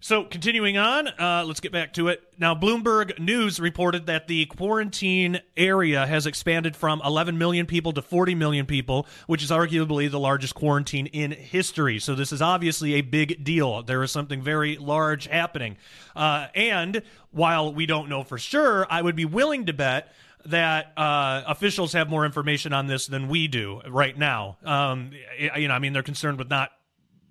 So, 0.00 0.22
continuing 0.22 0.78
on, 0.78 1.08
uh, 1.08 1.42
let's 1.44 1.58
get 1.58 1.72
back 1.72 1.92
to 1.94 2.06
it. 2.06 2.22
Now, 2.38 2.54
Bloomberg 2.54 3.18
News 3.18 3.58
reported 3.58 4.06
that 4.06 4.28
the 4.28 4.46
quarantine 4.46 5.40
area 5.56 6.06
has 6.06 6.24
expanded 6.24 6.76
from 6.76 7.02
11 7.04 7.36
million 7.36 7.66
people 7.66 7.92
to 7.94 8.02
40 8.02 8.36
million 8.36 8.64
people, 8.64 9.08
which 9.26 9.42
is 9.42 9.50
arguably 9.50 10.08
the 10.08 10.20
largest 10.20 10.54
quarantine 10.54 11.06
in 11.06 11.32
history. 11.32 11.98
So, 11.98 12.14
this 12.14 12.32
is 12.32 12.40
obviously 12.40 12.94
a 12.94 13.00
big 13.00 13.42
deal. 13.42 13.82
There 13.82 14.04
is 14.04 14.12
something 14.12 14.40
very 14.40 14.76
large 14.76 15.26
happening. 15.26 15.76
Uh, 16.14 16.46
and 16.54 17.02
while 17.32 17.74
we 17.74 17.84
don't 17.84 18.08
know 18.08 18.22
for 18.22 18.38
sure, 18.38 18.86
I 18.88 19.02
would 19.02 19.16
be 19.16 19.24
willing 19.24 19.66
to 19.66 19.72
bet 19.72 20.12
that 20.46 20.92
uh, 20.96 21.42
officials 21.46 21.92
have 21.94 22.08
more 22.08 22.24
information 22.24 22.72
on 22.72 22.86
this 22.86 23.08
than 23.08 23.26
we 23.26 23.48
do 23.48 23.80
right 23.88 24.16
now. 24.16 24.58
Um, 24.64 25.10
you 25.56 25.66
know, 25.66 25.74
I 25.74 25.80
mean, 25.80 25.92
they're 25.92 26.04
concerned 26.04 26.38
with 26.38 26.48
not 26.48 26.70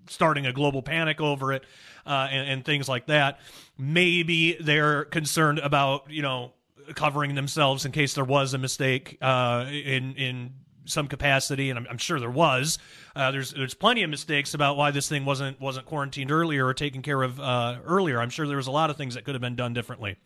starting 0.10 0.46
a 0.46 0.54
global 0.54 0.82
panic 0.82 1.22
over 1.22 1.54
it 1.54 1.64
uh, 2.06 2.28
and, 2.32 2.50
and 2.50 2.66
things 2.66 2.88
like 2.88 3.08
that. 3.08 3.40
Maybe 3.78 4.58
they're 4.60 5.06
concerned 5.06 5.60
about 5.60 6.12
you 6.12 6.22
know 6.22 6.54
covering 6.96 7.36
themselves 7.36 7.86
in 7.86 7.92
case 7.92 8.14
there 8.14 8.24
was 8.24 8.54
a 8.54 8.58
mistake 8.58 9.18
uh, 9.22 9.66
in 9.70 10.16
in 10.16 10.54
some 10.86 11.08
capacity, 11.08 11.70
and 11.70 11.80
I'm, 11.80 11.88
I'm 11.90 11.98
sure 11.98 12.20
there 12.20 12.30
was. 12.30 12.80
Uh, 13.16 13.32
there's 13.32 13.52
there's 13.52 13.74
plenty 13.74 14.04
of 14.04 14.10
mistakes 14.10 14.54
about 14.54 14.78
why 14.78 14.92
this 14.92 15.08
thing 15.10 15.26
wasn't 15.26 15.60
wasn't 15.60 15.86
quarantined 15.86 16.32
earlier 16.32 16.66
or 16.66 16.74
taken 16.74 17.02
care 17.02 17.22
of 17.22 17.40
uh, 17.40 17.78
earlier. 17.86 18.20
I'm 18.20 18.30
sure 18.30 18.48
there 18.48 18.58
was 18.58 18.68
a 18.68 18.72
lot 18.72 18.90
of 18.90 18.98
things 18.98 19.16
that 19.16 19.26
could 19.26 19.36
have 19.36 19.42
been 19.42 19.56
done 19.56 19.74
differently. 19.74 20.18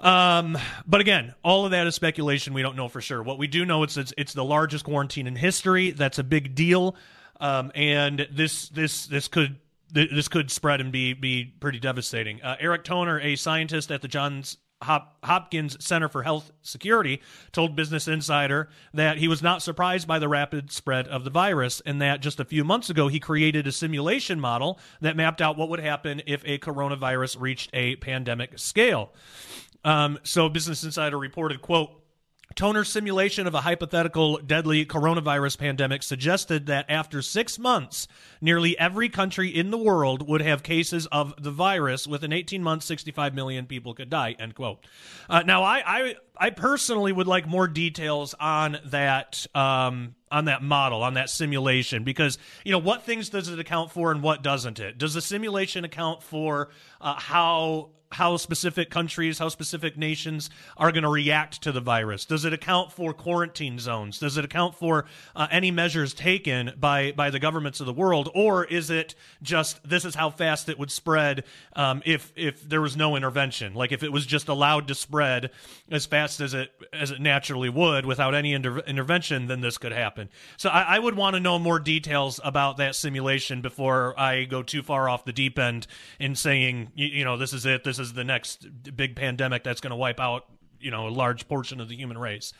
Um, 0.00 0.58
but 0.86 1.00
again, 1.00 1.34
all 1.44 1.64
of 1.64 1.70
that 1.70 1.86
is 1.86 1.94
speculation. 1.94 2.54
We 2.54 2.62
don't 2.62 2.76
know 2.76 2.88
for 2.88 3.00
sure. 3.00 3.22
What 3.22 3.38
we 3.38 3.46
do 3.46 3.64
know 3.64 3.82
is 3.84 3.96
it's 3.96 4.12
it's 4.18 4.32
the 4.32 4.44
largest 4.44 4.84
quarantine 4.84 5.26
in 5.26 5.36
history. 5.36 5.90
That's 5.90 6.18
a 6.18 6.24
big 6.24 6.54
deal. 6.54 6.96
Um, 7.40 7.72
and 7.74 8.26
this 8.30 8.68
this 8.68 9.06
this 9.06 9.28
could 9.28 9.56
this 9.92 10.28
could 10.28 10.50
spread 10.50 10.80
and 10.80 10.90
be 10.92 11.12
be 11.12 11.52
pretty 11.60 11.78
devastating. 11.78 12.42
Uh, 12.42 12.56
Eric 12.58 12.84
Toner, 12.84 13.20
a 13.20 13.36
scientist 13.36 13.90
at 13.90 14.00
the 14.00 14.08
Johns 14.08 14.56
Hop- 14.82 15.18
Hopkins 15.22 15.76
Center 15.84 16.08
for 16.08 16.22
Health 16.22 16.50
Security, 16.62 17.20
told 17.52 17.76
Business 17.76 18.08
Insider 18.08 18.68
that 18.94 19.18
he 19.18 19.28
was 19.28 19.42
not 19.42 19.62
surprised 19.62 20.08
by 20.08 20.18
the 20.18 20.28
rapid 20.28 20.72
spread 20.72 21.06
of 21.08 21.24
the 21.24 21.30
virus, 21.30 21.82
and 21.84 22.00
that 22.00 22.20
just 22.20 22.40
a 22.40 22.44
few 22.44 22.64
months 22.64 22.90
ago 22.90 23.08
he 23.08 23.20
created 23.20 23.66
a 23.66 23.72
simulation 23.72 24.40
model 24.40 24.78
that 25.00 25.16
mapped 25.16 25.40
out 25.40 25.56
what 25.56 25.68
would 25.68 25.80
happen 25.80 26.22
if 26.26 26.42
a 26.44 26.58
coronavirus 26.58 27.40
reached 27.40 27.70
a 27.72 27.96
pandemic 27.96 28.58
scale. 28.58 29.12
Um, 29.84 30.18
so, 30.22 30.48
Business 30.48 30.84
Insider 30.84 31.18
reported, 31.18 31.60
"quote." 31.60 32.01
Toner's 32.54 32.88
simulation 32.90 33.46
of 33.46 33.54
a 33.54 33.60
hypothetical 33.60 34.38
deadly 34.38 34.84
coronavirus 34.84 35.58
pandemic 35.58 36.02
suggested 36.02 36.66
that 36.66 36.86
after 36.88 37.22
six 37.22 37.58
months, 37.58 38.08
nearly 38.40 38.78
every 38.78 39.08
country 39.08 39.48
in 39.48 39.70
the 39.70 39.78
world 39.78 40.26
would 40.28 40.42
have 40.42 40.62
cases 40.62 41.06
of 41.06 41.34
the 41.42 41.50
virus. 41.50 42.06
Within 42.06 42.32
18 42.32 42.62
months, 42.62 42.86
65 42.86 43.34
million 43.34 43.66
people 43.66 43.94
could 43.94 44.10
die. 44.10 44.34
End 44.38 44.54
quote. 44.54 44.84
Uh, 45.28 45.42
now, 45.42 45.62
I, 45.62 45.82
I, 45.86 46.14
I 46.36 46.50
personally 46.50 47.12
would 47.12 47.26
like 47.26 47.46
more 47.46 47.68
details 47.68 48.34
on 48.38 48.78
that. 48.86 49.46
Um, 49.54 50.14
on 50.30 50.46
that 50.46 50.62
model, 50.62 51.02
on 51.02 51.12
that 51.12 51.28
simulation, 51.28 52.04
because 52.04 52.38
you 52.64 52.72
know 52.72 52.78
what 52.78 53.02
things 53.02 53.28
does 53.28 53.48
it 53.48 53.58
account 53.58 53.90
for 53.90 54.10
and 54.10 54.22
what 54.22 54.42
doesn't 54.42 54.80
it? 54.80 54.96
Does 54.96 55.12
the 55.12 55.20
simulation 55.20 55.84
account 55.84 56.22
for 56.22 56.70
uh, 57.02 57.20
how 57.20 57.90
how 58.12 58.36
specific 58.36 58.90
countries, 58.90 59.38
how 59.38 59.48
specific 59.48 59.96
nations 59.96 60.50
are 60.76 60.92
going 60.92 61.02
to 61.02 61.08
react 61.08 61.62
to 61.62 61.72
the 61.72 61.80
virus? 61.80 62.24
Does 62.24 62.44
it 62.44 62.52
account 62.52 62.92
for 62.92 63.12
quarantine 63.12 63.78
zones? 63.78 64.18
Does 64.18 64.36
it 64.36 64.44
account 64.44 64.74
for 64.74 65.06
uh, 65.34 65.48
any 65.50 65.70
measures 65.70 66.14
taken 66.14 66.72
by 66.78 67.12
by 67.12 67.30
the 67.30 67.38
governments 67.38 67.80
of 67.80 67.86
the 67.86 67.92
world, 67.92 68.30
or 68.34 68.64
is 68.64 68.90
it 68.90 69.14
just 69.42 69.86
this 69.88 70.04
is 70.04 70.14
how 70.14 70.30
fast 70.30 70.68
it 70.68 70.78
would 70.78 70.90
spread 70.90 71.44
um, 71.74 72.02
if 72.04 72.32
if 72.36 72.68
there 72.68 72.80
was 72.80 72.96
no 72.96 73.16
intervention? 73.16 73.74
Like 73.74 73.92
if 73.92 74.02
it 74.02 74.12
was 74.12 74.26
just 74.26 74.48
allowed 74.48 74.88
to 74.88 74.94
spread 74.94 75.50
as 75.90 76.06
fast 76.06 76.40
as 76.40 76.54
it 76.54 76.70
as 76.92 77.10
it 77.10 77.20
naturally 77.20 77.68
would 77.68 78.06
without 78.06 78.34
any 78.34 78.52
inter- 78.52 78.80
intervention, 78.80 79.46
then 79.46 79.60
this 79.60 79.78
could 79.78 79.92
happen. 79.92 80.28
So 80.56 80.68
I, 80.68 80.96
I 80.96 80.98
would 80.98 81.16
want 81.16 81.34
to 81.34 81.40
know 81.40 81.58
more 81.58 81.78
details 81.78 82.40
about 82.44 82.76
that 82.76 82.94
simulation 82.94 83.62
before 83.62 84.18
I 84.18 84.44
go 84.44 84.62
too 84.62 84.82
far 84.82 85.08
off 85.08 85.24
the 85.24 85.32
deep 85.32 85.58
end 85.58 85.86
in 86.18 86.34
saying 86.34 86.92
you, 86.94 87.06
you 87.06 87.24
know 87.24 87.36
this 87.36 87.52
is 87.52 87.66
it. 87.66 87.84
This 87.84 87.98
is 88.02 88.12
the 88.12 88.24
next 88.24 88.66
big 88.94 89.16
pandemic 89.16 89.64
that's 89.64 89.80
going 89.80 89.90
to 89.92 89.96
wipe 89.96 90.20
out 90.20 90.44
you 90.80 90.90
know 90.90 91.08
a 91.08 91.10
large 91.10 91.48
portion 91.48 91.80
of 91.80 91.88
the 91.88 91.96
human 91.96 92.18
race. 92.18 92.52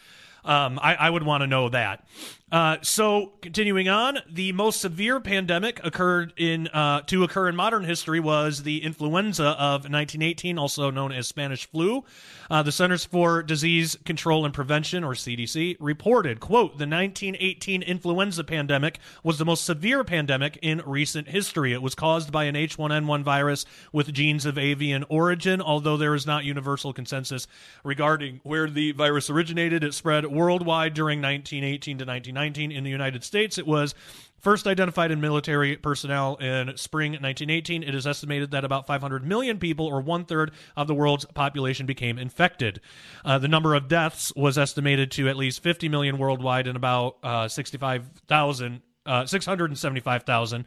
Um, 0.45 0.79
I, 0.83 0.95
I, 0.95 1.11
would 1.11 1.23
want 1.23 1.43
to 1.43 1.47
know 1.47 1.69
that. 1.69 2.05
Uh, 2.53 2.77
so, 2.83 3.33
continuing 3.41 3.89
on, 3.89 4.19
the 4.31 4.53
most 4.53 4.83
severe 4.83 5.21
pandemic 5.21 5.81
occurred 5.83 6.35
in 6.37 6.69
uh, 6.69 7.01
to 7.01 7.25
occur 7.25 7.49
in 7.49 7.57
modern 7.57 7.83
history 7.83 8.21
was 8.21 8.63
the 8.65 8.83
influenza 8.83 9.57
of 9.59 9.89
1918, 9.89 10.59
also 10.59 10.91
known 10.91 11.13
as 11.13 11.27
Spanish 11.27 11.67
flu. 11.67 12.05
Uh, 12.51 12.63
the 12.63 12.71
Centers 12.71 13.07
for 13.07 13.43
Disease 13.43 13.97
Control 14.05 14.45
and 14.45 14.53
Prevention, 14.53 15.03
or 15.03 15.15
CDC, 15.15 15.79
reported, 15.81 16.41
"quote 16.41 16.77
The 16.77 16.87
1918 16.87 17.81
influenza 17.81 18.45
pandemic 18.45 18.99
was 19.23 19.39
the 19.39 19.47
most 19.47 19.65
severe 19.65 20.05
pandemic 20.05 20.59
in 20.61 20.83
recent 20.85 21.29
history. 21.29 21.73
It 21.73 21.81
was 21.81 21.95
caused 21.95 22.31
by 22.31 22.45
an 22.45 22.55
H1N1 22.55 23.23
virus 23.23 23.65
with 23.93 24.13
genes 24.13 24.45
of 24.45 24.59
avian 24.59 25.07
origin. 25.09 25.63
Although 25.63 25.97
there 25.97 26.15
is 26.15 26.27
not 26.27 26.45
universal 26.45 26.93
consensus 26.93 27.47
regarding 27.83 28.41
where 28.43 28.69
the 28.69 28.93
virus 28.93 29.31
originated, 29.31 29.83
it 29.83 29.95
spread 29.95 30.27
worldwide 30.33 30.95
during 30.95 31.21
1918 31.21 31.99
to 31.99 32.05
1919. 32.05 32.73
In 32.73 32.85
the 32.85 32.91
United 32.91 33.23
States, 33.25 33.59
it 33.59 33.67
was 33.67 33.95
First 34.43 34.67
identified 34.67 35.13
in 35.13 35.21
military 35.21 35.77
personnel 35.77 36.35
in 36.35 36.77
spring 36.77 37.13
1918, 37.13 37.85
it 37.85 37.95
is 37.95 38.09
estimated 38.09 38.51
that 38.51 38.65
about 38.65 38.89
500 38.89 39.25
million 39.25 39.57
people, 39.57 39.87
or 39.87 40.01
one 40.01 40.25
third 40.25 40.51
of 40.77 40.89
the 40.89 40.95
world's 40.97 41.25
population, 41.27 41.87
became 41.87 42.19
infected. 42.19 42.81
Uh, 43.25 43.39
the 43.39 43.47
number 43.47 43.73
of 43.73 43.87
deaths 43.87 44.33
was 44.35 44.59
estimated 44.59 45.13
to 45.13 45.29
at 45.29 45.37
least 45.37 45.63
50 45.63 45.89
million 45.89 46.19
worldwide 46.19 46.67
and 46.67 46.77
about 46.77 47.19
uh, 47.23 47.47
65,000. 47.47 48.83
Uh, 49.05 49.27
675,000 49.27 50.65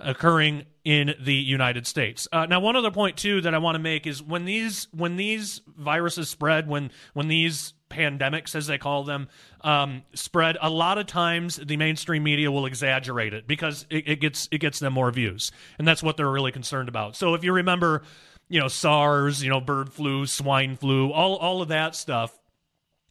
occurring 0.00 0.64
in 0.82 1.14
the 1.20 1.32
United 1.32 1.86
States. 1.86 2.26
Uh, 2.32 2.44
now, 2.44 2.58
one 2.58 2.74
other 2.74 2.90
point 2.90 3.16
too 3.16 3.40
that 3.42 3.54
I 3.54 3.58
want 3.58 3.76
to 3.76 3.78
make 3.78 4.08
is 4.08 4.20
when 4.20 4.44
these 4.44 4.88
when 4.90 5.14
these 5.14 5.60
viruses 5.68 6.28
spread, 6.28 6.68
when 6.68 6.90
when 7.12 7.28
these 7.28 7.74
pandemics, 7.90 8.54
as 8.54 8.66
they 8.66 8.78
call 8.78 9.04
them, 9.04 9.28
um, 9.62 10.02
spread, 10.14 10.56
a 10.60 10.70
lot 10.70 10.98
of 10.98 11.06
times 11.06 11.56
the 11.56 11.76
mainstream 11.76 12.22
media 12.22 12.50
will 12.50 12.66
exaggerate 12.66 13.34
it 13.34 13.46
because 13.46 13.86
it, 13.90 14.08
it, 14.08 14.20
gets 14.20 14.48
it 14.50 14.58
gets 14.58 14.78
them 14.78 14.92
more 14.92 15.10
views, 15.10 15.52
and 15.78 15.86
that's 15.86 16.02
what 16.02 16.16
they're 16.16 16.30
really 16.30 16.52
concerned 16.52 16.88
about. 16.88 17.16
So 17.16 17.34
if 17.34 17.44
you 17.44 17.52
remember, 17.52 18.02
you 18.48 18.60
know 18.60 18.68
SARS, 18.68 19.42
you 19.42 19.50
know 19.50 19.60
bird 19.60 19.92
flu, 19.92 20.26
swine 20.26 20.76
flu, 20.76 21.10
all 21.12 21.36
all 21.36 21.62
of 21.62 21.68
that 21.68 21.94
stuff. 21.94 22.36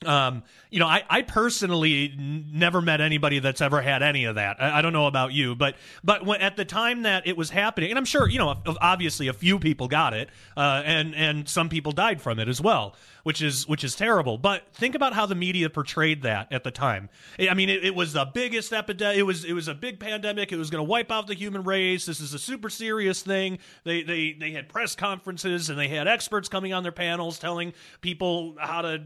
Um, 0.03 0.43
you 0.69 0.79
know, 0.79 0.87
I, 0.87 1.03
I 1.09 1.21
personally 1.21 2.13
n- 2.17 2.47
never 2.51 2.81
met 2.81 3.01
anybody 3.01 3.39
that's 3.39 3.61
ever 3.61 3.81
had 3.81 4.03
any 4.03 4.25
of 4.25 4.35
that. 4.35 4.61
I, 4.61 4.79
I 4.79 4.81
don't 4.81 4.93
know 4.93 5.07
about 5.07 5.31
you, 5.33 5.55
but 5.55 5.75
but 6.03 6.25
when, 6.25 6.41
at 6.41 6.57
the 6.57 6.65
time 6.65 7.03
that 7.03 7.25
it 7.27 7.37
was 7.37 7.49
happening, 7.49 7.91
and 7.91 7.97
I'm 7.97 8.05
sure 8.05 8.27
you 8.27 8.37
know, 8.37 8.55
obviously 8.81 9.27
a 9.27 9.33
few 9.33 9.57
people 9.57 9.87
got 9.87 10.13
it, 10.13 10.29
uh, 10.57 10.81
and 10.85 11.15
and 11.15 11.47
some 11.47 11.69
people 11.69 11.91
died 11.91 12.21
from 12.21 12.39
it 12.39 12.47
as 12.49 12.59
well, 12.59 12.95
which 13.23 13.41
is 13.41 13.67
which 13.67 13.83
is 13.83 13.95
terrible. 13.95 14.37
But 14.37 14.63
think 14.73 14.95
about 14.95 15.13
how 15.13 15.25
the 15.25 15.35
media 15.35 15.69
portrayed 15.69 16.23
that 16.23 16.51
at 16.51 16.63
the 16.63 16.71
time. 16.71 17.09
I 17.39 17.53
mean, 17.53 17.69
it, 17.69 17.85
it 17.85 17.95
was 17.95 18.13
the 18.13 18.25
biggest 18.25 18.73
epidemic. 18.73 19.17
It 19.17 19.23
was 19.23 19.45
it 19.45 19.53
was 19.53 19.67
a 19.67 19.75
big 19.75 19.99
pandemic. 19.99 20.51
It 20.51 20.57
was 20.57 20.69
going 20.69 20.83
to 20.83 20.89
wipe 20.89 21.11
out 21.11 21.27
the 21.27 21.35
human 21.35 21.63
race. 21.63 22.05
This 22.05 22.19
is 22.19 22.33
a 22.33 22.39
super 22.39 22.69
serious 22.69 23.21
thing. 23.21 23.59
They 23.85 24.03
they 24.03 24.33
they 24.33 24.51
had 24.51 24.67
press 24.67 24.95
conferences 24.95 25.69
and 25.69 25.79
they 25.79 25.87
had 25.87 26.07
experts 26.07 26.49
coming 26.49 26.73
on 26.73 26.83
their 26.83 26.91
panels 26.91 27.39
telling 27.39 27.73
people 28.01 28.55
how 28.59 28.81
to 28.81 29.03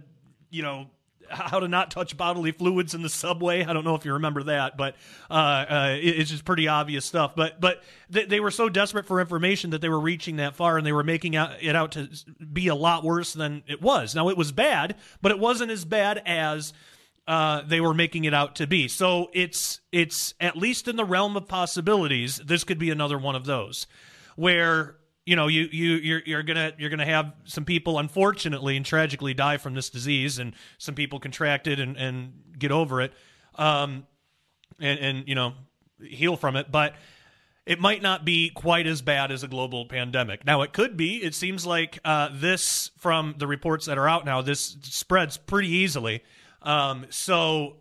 you 0.49 0.63
know 0.63 0.87
how 1.29 1.59
to 1.59 1.67
not 1.67 1.91
touch 1.91 2.17
bodily 2.17 2.51
fluids 2.51 2.93
in 2.93 3.01
the 3.01 3.09
subway. 3.09 3.63
I 3.63 3.73
don't 3.73 3.83
know 3.83 3.95
if 3.95 4.05
you 4.05 4.13
remember 4.13 4.43
that, 4.43 4.77
but 4.77 4.95
uh, 5.29 5.33
uh, 5.33 5.97
it's 5.99 6.29
just 6.29 6.45
pretty 6.45 6.67
obvious 6.67 7.05
stuff. 7.05 7.35
But 7.35 7.61
but 7.61 7.83
they, 8.09 8.25
they, 8.25 8.39
were 8.39 8.51
so 8.51 8.69
desperate 8.69 9.05
for 9.05 9.19
information 9.19 9.71
that 9.71 9.81
they 9.81 9.89
were 9.89 9.99
reaching 9.99 10.37
that 10.37 10.55
far, 10.55 10.77
and 10.77 10.85
they 10.85 10.91
were 10.91 11.03
making 11.03 11.35
it 11.35 11.75
out 11.75 11.93
to 11.93 12.09
be 12.51 12.67
a 12.67 12.75
lot 12.75 13.03
worse 13.03 13.33
than 13.33 13.63
it 13.67 13.81
was. 13.81 14.15
Now 14.15 14.29
it 14.29 14.37
was 14.37 14.51
bad, 14.51 14.95
but 15.21 15.31
it 15.31 15.39
wasn't 15.39 15.71
as 15.71 15.85
bad 15.85 16.21
as. 16.25 16.73
Uh, 17.27 17.61
they 17.61 17.79
were 17.79 17.93
making 17.93 18.25
it 18.25 18.33
out 18.33 18.55
to 18.55 18.65
be. 18.65 18.87
So 18.87 19.29
it's 19.33 19.81
it's 19.91 20.33
at 20.39 20.57
least 20.57 20.87
in 20.87 20.95
the 20.95 21.05
realm 21.05 21.37
of 21.37 21.47
possibilities. 21.47 22.37
This 22.37 22.63
could 22.63 22.79
be 22.79 22.89
another 22.89 23.19
one 23.19 23.35
of 23.35 23.45
those, 23.45 23.85
where 24.35 24.95
you 25.29 25.35
know 25.35 25.47
you 25.47 25.69
you 25.71 25.93
you're, 25.95 26.21
you're 26.25 26.43
gonna 26.43 26.73
you're 26.77 26.89
gonna 26.89 27.05
have 27.05 27.33
some 27.43 27.65
people 27.65 27.99
unfortunately 27.99 28.75
and 28.75 28.85
tragically 28.85 29.33
die 29.33 29.57
from 29.57 29.75
this 29.75 29.89
disease 29.89 30.39
and 30.39 30.53
some 30.77 30.95
people 30.95 31.19
contract 31.19 31.67
it 31.67 31.79
and 31.79 31.97
and 31.97 32.33
get 32.57 32.71
over 32.71 32.99
it 32.99 33.13
um 33.55 34.05
and 34.79 34.99
and 34.99 35.27
you 35.27 35.35
know 35.35 35.53
heal 36.01 36.35
from 36.35 36.55
it. 36.55 36.71
But 36.71 36.95
it 37.65 37.79
might 37.79 38.01
not 38.01 38.25
be 38.25 38.49
quite 38.49 38.87
as 38.87 39.01
bad 39.01 39.31
as 39.31 39.43
a 39.43 39.47
global 39.47 39.85
pandemic. 39.85 40.45
Now 40.45 40.61
it 40.61 40.73
could 40.73 40.97
be. 40.97 41.17
It 41.17 41.35
seems 41.35 41.65
like 41.65 41.99
uh, 42.03 42.29
this 42.33 42.91
from 42.97 43.35
the 43.37 43.47
reports 43.47 43.85
that 43.85 43.97
are 43.97 44.07
out 44.07 44.25
now 44.25 44.41
this 44.41 44.77
spreads 44.81 45.37
pretty 45.37 45.69
easily. 45.69 46.23
Um 46.61 47.05
so 47.09 47.77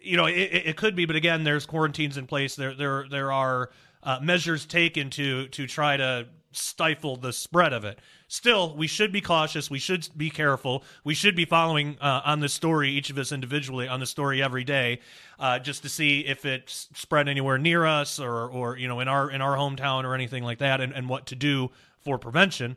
you 0.00 0.16
know 0.16 0.26
it, 0.26 0.32
it 0.32 0.76
could 0.76 0.96
be 0.96 1.06
but 1.06 1.16
again 1.16 1.44
there's 1.44 1.66
quarantines 1.66 2.16
in 2.16 2.26
place. 2.26 2.56
There 2.56 2.74
there 2.74 3.06
there 3.10 3.32
are 3.32 3.70
uh, 4.02 4.20
measures 4.20 4.66
taken 4.66 5.10
to 5.10 5.48
to 5.48 5.66
try 5.66 5.96
to 5.96 6.28
stifle 6.56 7.16
the 7.16 7.32
spread 7.32 7.72
of 7.72 7.84
it. 7.84 7.98
Still, 8.28 8.74
we 8.74 8.86
should 8.86 9.12
be 9.12 9.20
cautious. 9.20 9.70
We 9.70 9.78
should 9.78 10.08
be 10.16 10.30
careful. 10.30 10.82
We 11.04 11.14
should 11.14 11.36
be 11.36 11.44
following 11.44 11.96
uh, 12.00 12.22
on 12.24 12.40
the 12.40 12.48
story, 12.48 12.90
each 12.90 13.10
of 13.10 13.18
us 13.18 13.32
individually, 13.32 13.86
on 13.86 14.00
the 14.00 14.06
story 14.06 14.42
every 14.42 14.64
day, 14.64 15.00
uh, 15.38 15.58
just 15.58 15.82
to 15.82 15.88
see 15.88 16.20
if 16.20 16.44
it's 16.44 16.88
spread 16.94 17.28
anywhere 17.28 17.58
near 17.58 17.84
us 17.84 18.18
or, 18.18 18.48
or 18.48 18.76
you 18.76 18.88
know, 18.88 19.00
in 19.00 19.08
our 19.08 19.30
in 19.30 19.40
our 19.40 19.56
hometown 19.56 20.04
or 20.04 20.14
anything 20.14 20.42
like 20.42 20.58
that, 20.58 20.80
and, 20.80 20.92
and 20.92 21.08
what 21.08 21.26
to 21.26 21.34
do 21.34 21.70
for 22.00 22.18
prevention. 22.18 22.76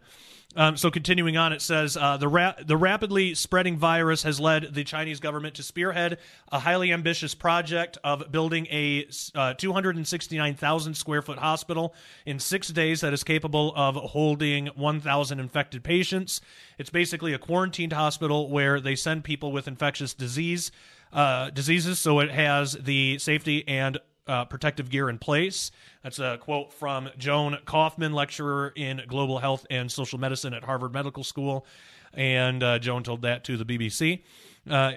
Um, 0.57 0.75
so 0.75 0.89
continuing 0.89 1.37
on, 1.37 1.53
it 1.53 1.61
says 1.61 1.95
uh, 1.95 2.17
the 2.17 2.27
ra- 2.27 2.55
the 2.65 2.75
rapidly 2.75 3.35
spreading 3.35 3.77
virus 3.77 4.23
has 4.23 4.39
led 4.39 4.73
the 4.73 4.83
Chinese 4.83 5.19
government 5.19 5.53
to 5.55 5.63
spearhead 5.63 6.17
a 6.51 6.57
highly 6.57 6.91
ambitious 6.91 7.35
project 7.35 7.99
of 8.03 8.31
building 8.31 8.65
a 8.71 9.07
uh, 9.35 9.53
269,000 9.53 10.95
square 10.95 11.21
foot 11.21 11.37
hospital 11.37 11.93
in 12.25 12.39
six 12.39 12.69
days 12.69 13.01
that 13.01 13.13
is 13.13 13.23
capable 13.23 13.71
of 13.75 13.95
holding 13.97 14.65
1,000 14.67 15.39
infected 15.39 15.83
patients. 15.83 16.41
It's 16.79 16.89
basically 16.89 17.33
a 17.33 17.39
quarantined 17.39 17.93
hospital 17.93 18.49
where 18.49 18.81
they 18.81 18.95
send 18.95 19.23
people 19.23 19.51
with 19.51 19.67
infectious 19.67 20.15
disease 20.15 20.71
uh, 21.13 21.51
diseases, 21.51 21.99
so 21.99 22.19
it 22.19 22.31
has 22.31 22.73
the 22.73 23.17
safety 23.19 23.65
and 23.67 23.99
uh, 24.27 24.45
protective 24.45 24.89
gear 24.89 25.09
in 25.09 25.17
place. 25.17 25.71
That's 26.03 26.19
a 26.19 26.37
quote 26.39 26.73
from 26.73 27.09
Joan 27.17 27.57
Kaufman, 27.65 28.13
lecturer 28.13 28.73
in 28.75 29.01
global 29.07 29.39
health 29.39 29.65
and 29.69 29.91
social 29.91 30.19
medicine 30.19 30.53
at 30.53 30.63
Harvard 30.63 30.93
Medical 30.93 31.23
School. 31.23 31.65
And 32.13 32.63
uh, 32.63 32.79
Joan 32.79 33.03
told 33.03 33.23
that 33.23 33.43
to 33.45 33.57
the 33.57 33.65
BBC. 33.65 34.23
Uh, 34.69 34.93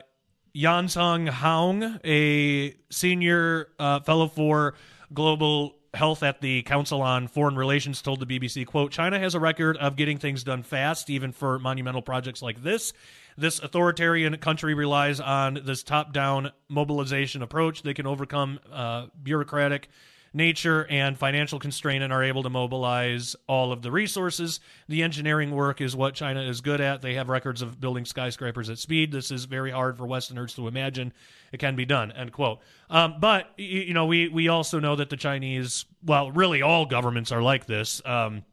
Yanzhong 0.54 1.28
Huang, 1.28 2.00
a 2.04 2.75
senior 2.90 3.68
uh, 3.78 4.00
fellow 4.00 4.26
for 4.28 4.75
global 5.12 5.75
health 5.94 6.23
at 6.23 6.40
the 6.40 6.62
Council 6.62 7.02
on 7.02 7.26
Foreign 7.26 7.56
Relations, 7.56 8.00
told 8.00 8.20
the 8.20 8.26
BBC, 8.38 8.66
quote, 8.66 8.92
China 8.92 9.18
has 9.18 9.35
a 9.35 9.40
record 9.40 9.76
of 9.79 9.96
getting 9.96 10.18
things 10.18 10.44
done 10.44 10.62
fast, 10.62 11.11
even 11.11 11.33
for 11.33 11.59
monumental 11.59 12.03
projects 12.03 12.42
like 12.42 12.62
this. 12.62 12.92
This 13.37 13.59
authoritarian 13.59 14.37
country 14.37 14.74
relies 14.74 15.20
on 15.20 15.61
this 15.64 15.83
top 15.83 16.12
down 16.12 16.53
mobilization 16.68 17.42
approach. 17.42 17.83
They 17.83 17.94
can 17.94 18.07
overcome 18.07 18.61
uh, 18.70 19.07
bureaucratic 19.22 19.88
nature 20.33 20.87
and 20.88 21.19
financial 21.19 21.59
constraint 21.59 22.05
and 22.05 22.12
are 22.12 22.23
able 22.23 22.43
to 22.43 22.51
mobilize 22.51 23.35
all 23.49 23.73
of 23.73 23.83
the 23.83 23.90
resources. 23.90 24.61
The 24.88 25.03
engineering 25.03 25.51
work 25.51 25.81
is 25.81 25.97
what 25.97 26.14
China 26.14 26.43
is 26.43 26.61
good 26.61 26.81
at. 26.81 27.03
They 27.03 27.14
have 27.14 27.29
records 27.29 27.62
of 27.62 27.81
building 27.81 28.05
skyscrapers 28.05 28.71
at 28.71 28.79
speed. 28.79 29.11
This 29.11 29.31
is 29.31 29.45
very 29.45 29.71
hard 29.71 29.99
for 29.99 30.07
Westerners 30.07 30.55
to 30.55 30.69
imagine 30.69 31.12
it 31.53 31.59
can 31.59 31.75
be 31.75 31.85
done. 31.85 32.12
End 32.12 32.33
quote. 32.33 32.61
Um, 32.88 33.16
but 33.19 33.49
you 33.57 33.93
know, 33.93 34.07
we 34.07 34.29
we 34.29 34.49
also 34.49 34.79
know 34.79 34.97
that 34.97 35.11
the 35.11 35.16
Chinese, 35.16 35.85
well, 36.05 36.31
really 36.31 36.62
all 36.62 36.87
governments 36.87 37.33
are 37.33 37.43
like 37.43 37.66
this. 37.66 38.01
Um, 38.05 38.45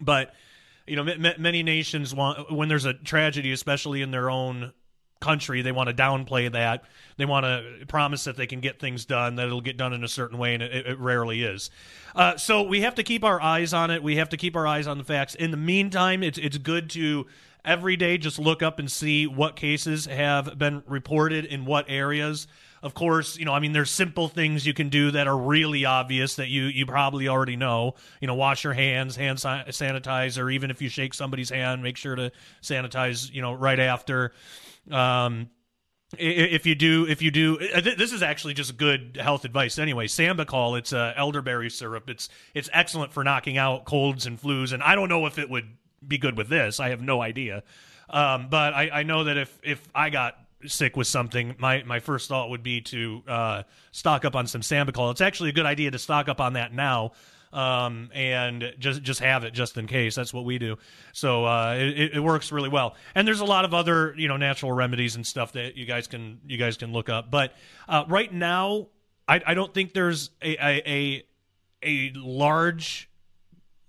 but 0.00 0.34
you 0.86 0.96
know, 0.96 1.04
m- 1.04 1.40
many 1.40 1.62
nations 1.62 2.14
want 2.14 2.50
when 2.52 2.68
there's 2.68 2.84
a 2.84 2.94
tragedy, 2.94 3.52
especially 3.52 4.02
in 4.02 4.10
their 4.10 4.28
own 4.28 4.72
country, 5.22 5.62
they 5.62 5.72
want 5.72 5.88
to 5.88 5.94
downplay 5.94 6.52
that. 6.52 6.84
They 7.16 7.24
want 7.24 7.44
to 7.44 7.86
promise 7.86 8.24
that 8.24 8.36
they 8.36 8.46
can 8.46 8.60
get 8.60 8.78
things 8.78 9.04
done, 9.04 9.36
that 9.36 9.46
it'll 9.46 9.60
get 9.60 9.76
done 9.76 9.92
in 9.92 10.04
a 10.04 10.08
certain 10.08 10.36
way, 10.36 10.54
and 10.54 10.62
it, 10.62 10.86
it 10.86 10.98
rarely 10.98 11.42
is. 11.42 11.70
Uh, 12.14 12.36
so 12.36 12.62
we 12.62 12.82
have 12.82 12.96
to 12.96 13.02
keep 13.02 13.24
our 13.24 13.40
eyes 13.40 13.72
on 13.72 13.90
it. 13.90 14.02
We 14.02 14.16
have 14.16 14.28
to 14.30 14.36
keep 14.36 14.56
our 14.56 14.66
eyes 14.66 14.86
on 14.86 14.98
the 14.98 15.04
facts. 15.04 15.34
In 15.34 15.50
the 15.50 15.56
meantime, 15.56 16.22
it's 16.22 16.38
it's 16.38 16.58
good 16.58 16.90
to 16.90 17.26
every 17.64 17.96
day 17.96 18.18
just 18.18 18.38
look 18.38 18.62
up 18.62 18.78
and 18.78 18.90
see 18.90 19.26
what 19.26 19.56
cases 19.56 20.06
have 20.06 20.58
been 20.58 20.82
reported 20.86 21.44
in 21.44 21.64
what 21.64 21.86
areas. 21.88 22.46
Of 22.82 22.94
course, 22.94 23.38
you 23.38 23.44
know, 23.44 23.52
I 23.52 23.60
mean, 23.60 23.72
there's 23.72 23.92
simple 23.92 24.26
things 24.26 24.66
you 24.66 24.74
can 24.74 24.88
do 24.88 25.12
that 25.12 25.28
are 25.28 25.38
really 25.38 25.84
obvious 25.84 26.34
that 26.36 26.48
you 26.48 26.64
you 26.64 26.84
probably 26.84 27.28
already 27.28 27.54
know. 27.54 27.94
You 28.20 28.26
know, 28.26 28.34
wash 28.34 28.64
your 28.64 28.72
hands, 28.72 29.14
hand 29.14 29.38
sanitizer. 29.38 30.52
even 30.52 30.70
if 30.70 30.82
you 30.82 30.88
shake 30.88 31.14
somebody's 31.14 31.50
hand, 31.50 31.82
make 31.82 31.96
sure 31.96 32.16
to 32.16 32.32
sanitize. 32.60 33.32
You 33.32 33.42
know, 33.42 33.52
right 33.52 33.78
after. 33.78 34.32
Um, 34.90 35.50
if 36.18 36.66
you 36.66 36.74
do 36.74 37.06
if 37.06 37.22
you 37.22 37.30
do 37.30 37.58
uh, 37.74 37.80
this 37.80 38.12
is 38.12 38.22
actually 38.22 38.52
just 38.52 38.76
good 38.76 39.18
health 39.18 39.46
advice 39.46 39.78
anyway 39.78 40.06
sambucol 40.06 40.78
it's 40.78 40.92
uh, 40.92 41.14
elderberry 41.16 41.70
syrup 41.70 42.10
it's 42.10 42.28
it's 42.52 42.68
excellent 42.74 43.14
for 43.14 43.24
knocking 43.24 43.56
out 43.56 43.86
colds 43.86 44.26
and 44.26 44.38
flus 44.38 44.74
and 44.74 44.82
i 44.82 44.94
don't 44.94 45.08
know 45.08 45.24
if 45.24 45.38
it 45.38 45.48
would 45.48 45.64
be 46.06 46.18
good 46.18 46.36
with 46.36 46.50
this 46.50 46.80
i 46.80 46.90
have 46.90 47.00
no 47.00 47.22
idea 47.22 47.62
um, 48.10 48.48
but 48.50 48.74
I, 48.74 48.90
I 48.92 49.02
know 49.04 49.24
that 49.24 49.38
if 49.38 49.58
if 49.62 49.88
i 49.94 50.10
got 50.10 50.36
sick 50.66 50.96
with 50.96 51.06
something, 51.06 51.54
my, 51.58 51.82
my 51.84 52.00
first 52.00 52.28
thought 52.28 52.50
would 52.50 52.62
be 52.62 52.80
to 52.82 53.22
uh, 53.26 53.62
stock 53.90 54.24
up 54.24 54.36
on 54.36 54.46
some 54.46 54.60
Sambucol. 54.60 55.10
It's 55.10 55.20
actually 55.20 55.50
a 55.50 55.52
good 55.52 55.66
idea 55.66 55.90
to 55.90 55.98
stock 55.98 56.28
up 56.28 56.40
on 56.40 56.54
that 56.54 56.72
now. 56.72 57.12
Um, 57.52 58.10
and 58.14 58.72
just 58.78 59.02
just 59.02 59.20
have 59.20 59.44
it 59.44 59.52
just 59.52 59.76
in 59.76 59.86
case. 59.86 60.14
That's 60.14 60.32
what 60.32 60.46
we 60.46 60.58
do. 60.58 60.78
So 61.12 61.44
uh, 61.44 61.74
it, 61.78 62.14
it 62.14 62.20
works 62.20 62.50
really 62.50 62.70
well. 62.70 62.96
And 63.14 63.28
there's 63.28 63.40
a 63.40 63.44
lot 63.44 63.66
of 63.66 63.74
other 63.74 64.14
you 64.16 64.26
know 64.26 64.38
natural 64.38 64.72
remedies 64.72 65.16
and 65.16 65.26
stuff 65.26 65.52
that 65.52 65.76
you 65.76 65.84
guys 65.84 66.06
can 66.06 66.40
you 66.46 66.56
guys 66.56 66.78
can 66.78 66.92
look 66.92 67.08
up. 67.10 67.30
But 67.30 67.54
uh, 67.88 68.04
right 68.08 68.32
now, 68.32 68.88
I, 69.28 69.42
I 69.46 69.54
don't 69.54 69.72
think 69.74 69.92
there's 69.92 70.30
a 70.40 70.54
a, 70.54 70.82
a, 70.90 71.24
a 71.82 72.12
large 72.16 73.10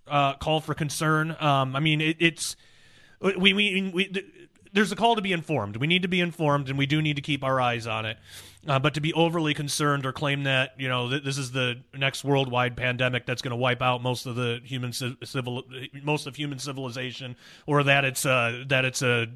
uh, 0.07 0.33
call 0.35 0.59
for 0.59 0.73
concern. 0.73 1.35
Um, 1.39 1.75
I 1.75 1.79
mean, 1.79 2.01
it, 2.01 2.17
it's 2.19 2.55
we 3.21 3.53
we, 3.53 3.91
we 3.93 4.11
there's 4.73 4.91
a 4.91 4.95
call 4.95 5.15
to 5.15 5.21
be 5.21 5.31
informed. 5.31 5.77
We 5.77 5.87
need 5.87 6.01
to 6.01 6.07
be 6.07 6.19
informed, 6.19 6.69
and 6.69 6.77
we 6.77 6.85
do 6.85 7.01
need 7.01 7.15
to 7.15 7.21
keep 7.21 7.43
our 7.43 7.61
eyes 7.61 7.87
on 7.87 8.05
it. 8.05 8.17
Uh, 8.65 8.79
but 8.79 8.93
to 8.93 9.01
be 9.01 9.11
overly 9.11 9.53
concerned 9.53 10.05
or 10.05 10.13
claim 10.13 10.43
that 10.43 10.73
you 10.77 10.87
know 10.87 11.09
th- 11.09 11.23
this 11.23 11.37
is 11.37 11.51
the 11.51 11.75
next 11.93 12.23
worldwide 12.23 12.77
pandemic 12.77 13.25
that's 13.25 13.41
going 13.41 13.51
to 13.51 13.57
wipe 13.57 13.81
out 13.81 14.01
most 14.01 14.25
of 14.25 14.35
the 14.35 14.61
human 14.63 14.93
civil 14.93 15.63
most 16.01 16.27
of 16.27 16.35
human 16.37 16.57
civilization, 16.57 17.35
or 17.67 17.83
that 17.83 18.05
it's 18.05 18.25
uh, 18.25 18.63
that 18.67 18.85
it's 18.85 19.01
a 19.01 19.27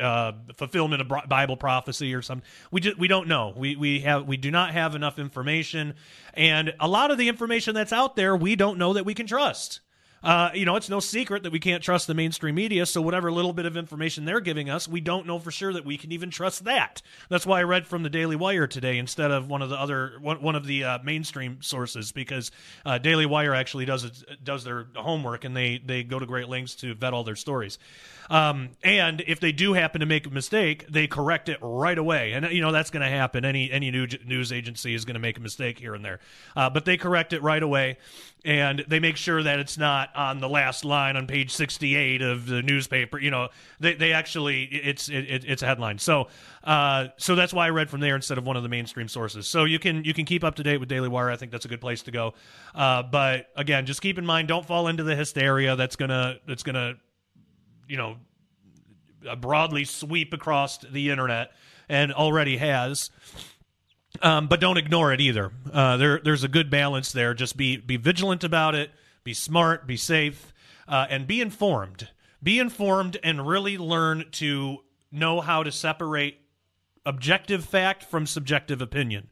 uh, 0.00 0.32
fulfillment 0.54 1.02
of 1.02 1.28
Bible 1.28 1.56
prophecy 1.56 2.14
or 2.14 2.22
something, 2.22 2.46
we 2.70 2.80
just 2.80 2.98
we 2.98 3.08
don't 3.08 3.26
know. 3.26 3.52
We 3.56 3.74
we 3.74 4.00
have 4.00 4.28
we 4.28 4.36
do 4.36 4.52
not 4.52 4.72
have 4.72 4.94
enough 4.94 5.18
information, 5.18 5.94
and 6.34 6.72
a 6.78 6.86
lot 6.86 7.10
of 7.10 7.18
the 7.18 7.28
information 7.28 7.74
that's 7.74 7.92
out 7.92 8.14
there 8.14 8.36
we 8.36 8.54
don't 8.54 8.78
know 8.78 8.92
that 8.92 9.04
we 9.04 9.14
can 9.14 9.26
trust. 9.26 9.80
Uh, 10.22 10.50
you 10.54 10.64
know, 10.64 10.76
it's 10.76 10.88
no 10.88 11.00
secret 11.00 11.42
that 11.42 11.52
we 11.52 11.58
can't 11.58 11.82
trust 11.82 12.06
the 12.06 12.14
mainstream 12.14 12.54
media. 12.54 12.86
So 12.86 13.02
whatever 13.02 13.32
little 13.32 13.52
bit 13.52 13.66
of 13.66 13.76
information 13.76 14.24
they're 14.24 14.40
giving 14.40 14.70
us, 14.70 14.86
we 14.86 15.00
don't 15.00 15.26
know 15.26 15.38
for 15.38 15.50
sure 15.50 15.72
that 15.72 15.84
we 15.84 15.96
can 15.96 16.12
even 16.12 16.30
trust 16.30 16.64
that. 16.64 17.02
That's 17.28 17.46
why 17.46 17.60
I 17.60 17.62
read 17.64 17.86
from 17.86 18.02
the 18.02 18.10
Daily 18.10 18.36
Wire 18.36 18.66
today 18.66 18.98
instead 18.98 19.30
of 19.30 19.48
one 19.48 19.62
of 19.62 19.70
the 19.70 19.76
other 19.76 20.14
one, 20.20 20.42
one 20.42 20.54
of 20.54 20.66
the 20.66 20.84
uh, 20.84 20.98
mainstream 21.02 21.62
sources 21.62 22.12
because 22.12 22.50
uh, 22.86 22.98
Daily 22.98 23.26
Wire 23.26 23.54
actually 23.54 23.84
does 23.84 24.04
it, 24.04 24.44
does 24.44 24.64
their 24.64 24.86
homework 24.94 25.44
and 25.44 25.56
they 25.56 25.78
they 25.78 26.02
go 26.02 26.18
to 26.18 26.26
great 26.26 26.48
lengths 26.48 26.76
to 26.76 26.94
vet 26.94 27.12
all 27.12 27.24
their 27.24 27.36
stories. 27.36 27.78
Um, 28.30 28.70
and 28.82 29.22
if 29.26 29.40
they 29.40 29.52
do 29.52 29.72
happen 29.74 30.00
to 30.00 30.06
make 30.06 30.26
a 30.26 30.30
mistake, 30.30 30.86
they 30.88 31.06
correct 31.06 31.48
it 31.48 31.58
right 31.60 31.98
away. 31.98 32.32
And 32.32 32.46
you 32.50 32.60
know 32.60 32.72
that's 32.72 32.90
going 32.90 33.02
to 33.02 33.08
happen. 33.08 33.44
Any 33.44 33.70
any 33.70 33.90
new 33.90 34.06
news 34.24 34.52
agency 34.52 34.94
is 34.94 35.04
going 35.04 35.14
to 35.14 35.20
make 35.20 35.36
a 35.36 35.40
mistake 35.40 35.78
here 35.78 35.94
and 35.94 36.04
there, 36.04 36.20
uh, 36.56 36.70
but 36.70 36.84
they 36.84 36.96
correct 36.96 37.32
it 37.32 37.42
right 37.42 37.62
away, 37.62 37.98
and 38.44 38.84
they 38.88 38.98
make 38.98 39.16
sure 39.16 39.42
that 39.42 39.58
it's 39.58 39.78
not 39.78 40.14
on 40.16 40.40
the 40.40 40.48
last 40.48 40.84
line 40.84 41.16
on 41.16 41.26
page 41.26 41.52
sixty 41.52 41.94
eight 41.94 42.22
of 42.22 42.46
the 42.46 42.62
newspaper. 42.62 43.18
You 43.18 43.30
know, 43.30 43.48
they 43.80 43.94
they 43.94 44.12
actually 44.12 44.64
it's 44.64 45.08
it, 45.08 45.44
it's 45.46 45.62
a 45.62 45.66
headline. 45.66 45.98
So 45.98 46.28
uh, 46.64 47.08
so 47.16 47.34
that's 47.34 47.52
why 47.52 47.66
I 47.66 47.70
read 47.70 47.88
from 47.88 48.00
there 48.00 48.16
instead 48.16 48.38
of 48.38 48.46
one 48.46 48.56
of 48.56 48.62
the 48.62 48.68
mainstream 48.68 49.08
sources. 49.08 49.46
So 49.46 49.64
you 49.64 49.78
can 49.78 50.04
you 50.04 50.14
can 50.14 50.24
keep 50.24 50.44
up 50.44 50.56
to 50.56 50.62
date 50.62 50.78
with 50.78 50.88
Daily 50.88 51.08
Wire. 51.08 51.30
I 51.30 51.36
think 51.36 51.52
that's 51.52 51.64
a 51.64 51.68
good 51.68 51.80
place 51.80 52.02
to 52.02 52.10
go. 52.10 52.34
Uh, 52.74 53.02
but 53.02 53.46
again, 53.56 53.86
just 53.86 54.02
keep 54.02 54.18
in 54.18 54.26
mind, 54.26 54.48
don't 54.48 54.66
fall 54.66 54.88
into 54.88 55.04
the 55.04 55.14
hysteria 55.14 55.76
that's 55.76 55.96
gonna 55.96 56.36
that's 56.46 56.62
gonna 56.62 56.94
you 57.86 57.96
know 57.96 58.16
broadly 59.40 59.84
sweep 59.84 60.32
across 60.32 60.78
the 60.78 61.10
internet 61.10 61.52
and 61.88 62.12
already 62.12 62.56
has. 62.56 63.10
Um, 64.22 64.46
but 64.46 64.60
don't 64.60 64.76
ignore 64.76 65.12
it 65.12 65.20
either. 65.20 65.50
Uh, 65.72 65.96
there, 65.96 66.20
there's 66.22 66.44
a 66.44 66.48
good 66.48 66.70
balance 66.70 67.10
there. 67.10 67.34
Just 67.34 67.56
be 67.56 67.76
be 67.76 67.96
vigilant 67.96 68.44
about 68.44 68.76
it. 68.76 68.90
Be 69.24 69.34
smart. 69.34 69.86
Be 69.86 69.96
safe, 69.96 70.52
uh, 70.86 71.06
and 71.10 71.26
be 71.26 71.40
informed. 71.40 72.08
Be 72.42 72.58
informed 72.60 73.18
and 73.22 73.46
really 73.46 73.76
learn 73.76 74.24
to 74.32 74.78
know 75.10 75.40
how 75.40 75.62
to 75.62 75.72
separate 75.72 76.38
objective 77.04 77.64
fact 77.64 78.04
from 78.04 78.26
subjective 78.26 78.80
opinion. 78.80 79.28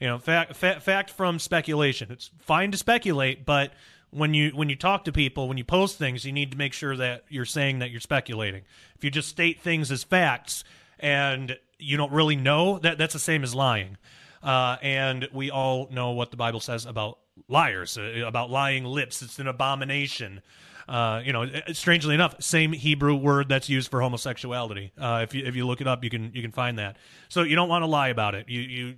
You 0.00 0.08
know, 0.08 0.18
fact, 0.18 0.56
fa- 0.56 0.80
fact 0.80 1.10
from 1.10 1.38
speculation. 1.38 2.10
It's 2.10 2.30
fine 2.40 2.72
to 2.72 2.78
speculate, 2.78 3.46
but 3.46 3.72
when 4.10 4.34
you 4.34 4.50
when 4.50 4.68
you 4.68 4.76
talk 4.76 5.04
to 5.04 5.12
people, 5.12 5.48
when 5.48 5.56
you 5.56 5.64
post 5.64 5.98
things, 5.98 6.24
you 6.24 6.32
need 6.32 6.50
to 6.50 6.58
make 6.58 6.72
sure 6.72 6.96
that 6.96 7.24
you're 7.28 7.44
saying 7.44 7.78
that 7.78 7.90
you're 7.90 8.00
speculating. 8.00 8.62
If 8.96 9.04
you 9.04 9.10
just 9.10 9.28
state 9.28 9.60
things 9.60 9.90
as 9.90 10.02
facts 10.04 10.64
and 10.98 11.56
you 11.78 11.96
don't 11.96 12.12
really 12.12 12.36
know, 12.36 12.78
that 12.80 12.98
that's 12.98 13.12
the 13.12 13.18
same 13.18 13.42
as 13.42 13.54
lying. 13.54 13.96
Uh, 14.42 14.76
and 14.82 15.28
we 15.32 15.50
all 15.50 15.88
know 15.90 16.10
what 16.10 16.30
the 16.30 16.36
Bible 16.36 16.60
says 16.60 16.86
about 16.86 17.18
liars, 17.48 17.96
uh, 17.96 18.24
about 18.26 18.50
lying 18.50 18.84
lips. 18.84 19.22
It's 19.22 19.38
an 19.38 19.46
abomination. 19.46 20.42
Uh, 20.88 21.22
you 21.24 21.32
know, 21.32 21.46
strangely 21.72 22.14
enough, 22.14 22.42
same 22.42 22.72
Hebrew 22.72 23.14
word 23.14 23.48
that's 23.48 23.68
used 23.68 23.90
for 23.90 24.00
homosexuality. 24.00 24.92
Uh, 24.98 25.20
if 25.22 25.34
you 25.34 25.44
if 25.44 25.54
you 25.54 25.66
look 25.66 25.80
it 25.80 25.86
up, 25.86 26.02
you 26.02 26.10
can 26.10 26.32
you 26.34 26.42
can 26.42 26.50
find 26.50 26.78
that. 26.78 26.96
So 27.28 27.42
you 27.42 27.54
don't 27.54 27.68
want 27.68 27.82
to 27.82 27.86
lie 27.86 28.08
about 28.08 28.34
it. 28.34 28.48
You 28.48 28.60
you 28.60 28.94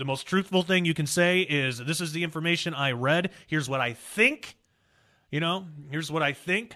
the 0.00 0.04
most 0.06 0.26
truthful 0.26 0.62
thing 0.62 0.86
you 0.86 0.94
can 0.94 1.06
say 1.06 1.42
is 1.42 1.78
this 1.78 2.00
is 2.00 2.12
the 2.12 2.24
information 2.24 2.72
I 2.72 2.92
read. 2.92 3.30
Here's 3.46 3.68
what 3.68 3.80
I 3.80 3.92
think. 3.92 4.56
You 5.30 5.40
know, 5.40 5.66
here's 5.90 6.10
what 6.10 6.22
I 6.22 6.32
think. 6.32 6.74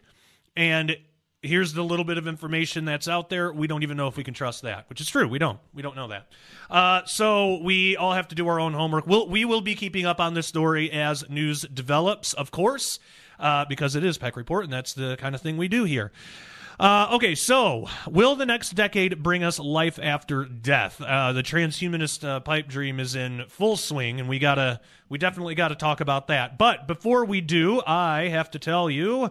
And 0.54 0.96
here's 1.44 1.72
the 1.72 1.82
little 1.82 2.04
bit 2.04 2.18
of 2.18 2.26
information 2.26 2.84
that's 2.84 3.08
out 3.08 3.28
there. 3.28 3.52
We 3.52 3.66
don't 3.66 3.82
even 3.82 3.96
know 3.96 4.08
if 4.08 4.16
we 4.16 4.24
can 4.24 4.34
trust 4.34 4.62
that, 4.62 4.88
which 4.88 5.00
is 5.00 5.08
true. 5.08 5.28
We 5.28 5.38
don't. 5.38 5.58
We 5.72 5.82
don't 5.82 5.96
know 5.96 6.08
that. 6.08 6.26
Uh, 6.70 7.02
so 7.04 7.60
we 7.62 7.96
all 7.96 8.12
have 8.12 8.28
to 8.28 8.34
do 8.34 8.48
our 8.48 8.58
own 8.58 8.72
homework. 8.72 9.06
We'll, 9.06 9.28
we 9.28 9.44
will 9.44 9.60
be 9.60 9.74
keeping 9.74 10.06
up 10.06 10.20
on 10.20 10.34
this 10.34 10.46
story 10.46 10.90
as 10.90 11.28
news 11.28 11.62
develops, 11.62 12.32
of 12.32 12.50
course, 12.50 12.98
uh, 13.38 13.64
because 13.66 13.94
it 13.94 14.04
is 14.04 14.18
Peck 14.18 14.36
Report, 14.36 14.64
and 14.64 14.72
that's 14.72 14.94
the 14.94 15.16
kind 15.18 15.34
of 15.34 15.40
thing 15.40 15.56
we 15.56 15.68
do 15.68 15.84
here. 15.84 16.12
Uh, 16.78 17.08
okay, 17.12 17.36
so 17.36 17.86
will 18.10 18.34
the 18.34 18.46
next 18.46 18.70
decade 18.70 19.22
bring 19.22 19.44
us 19.44 19.60
life 19.60 19.98
after 20.02 20.44
death? 20.44 21.00
Uh, 21.00 21.32
the 21.32 21.42
transhumanist 21.42 22.26
uh, 22.26 22.40
pipe 22.40 22.66
dream 22.66 22.98
is 22.98 23.14
in 23.14 23.44
full 23.48 23.76
swing, 23.76 24.18
and 24.18 24.28
we 24.28 24.40
gotta, 24.40 24.80
we 25.08 25.16
definitely 25.16 25.54
got 25.54 25.68
to 25.68 25.76
talk 25.76 26.00
about 26.00 26.26
that. 26.26 26.58
But 26.58 26.88
before 26.88 27.24
we 27.24 27.40
do, 27.40 27.80
I 27.86 28.28
have 28.28 28.50
to 28.52 28.58
tell 28.58 28.90
you 28.90 29.30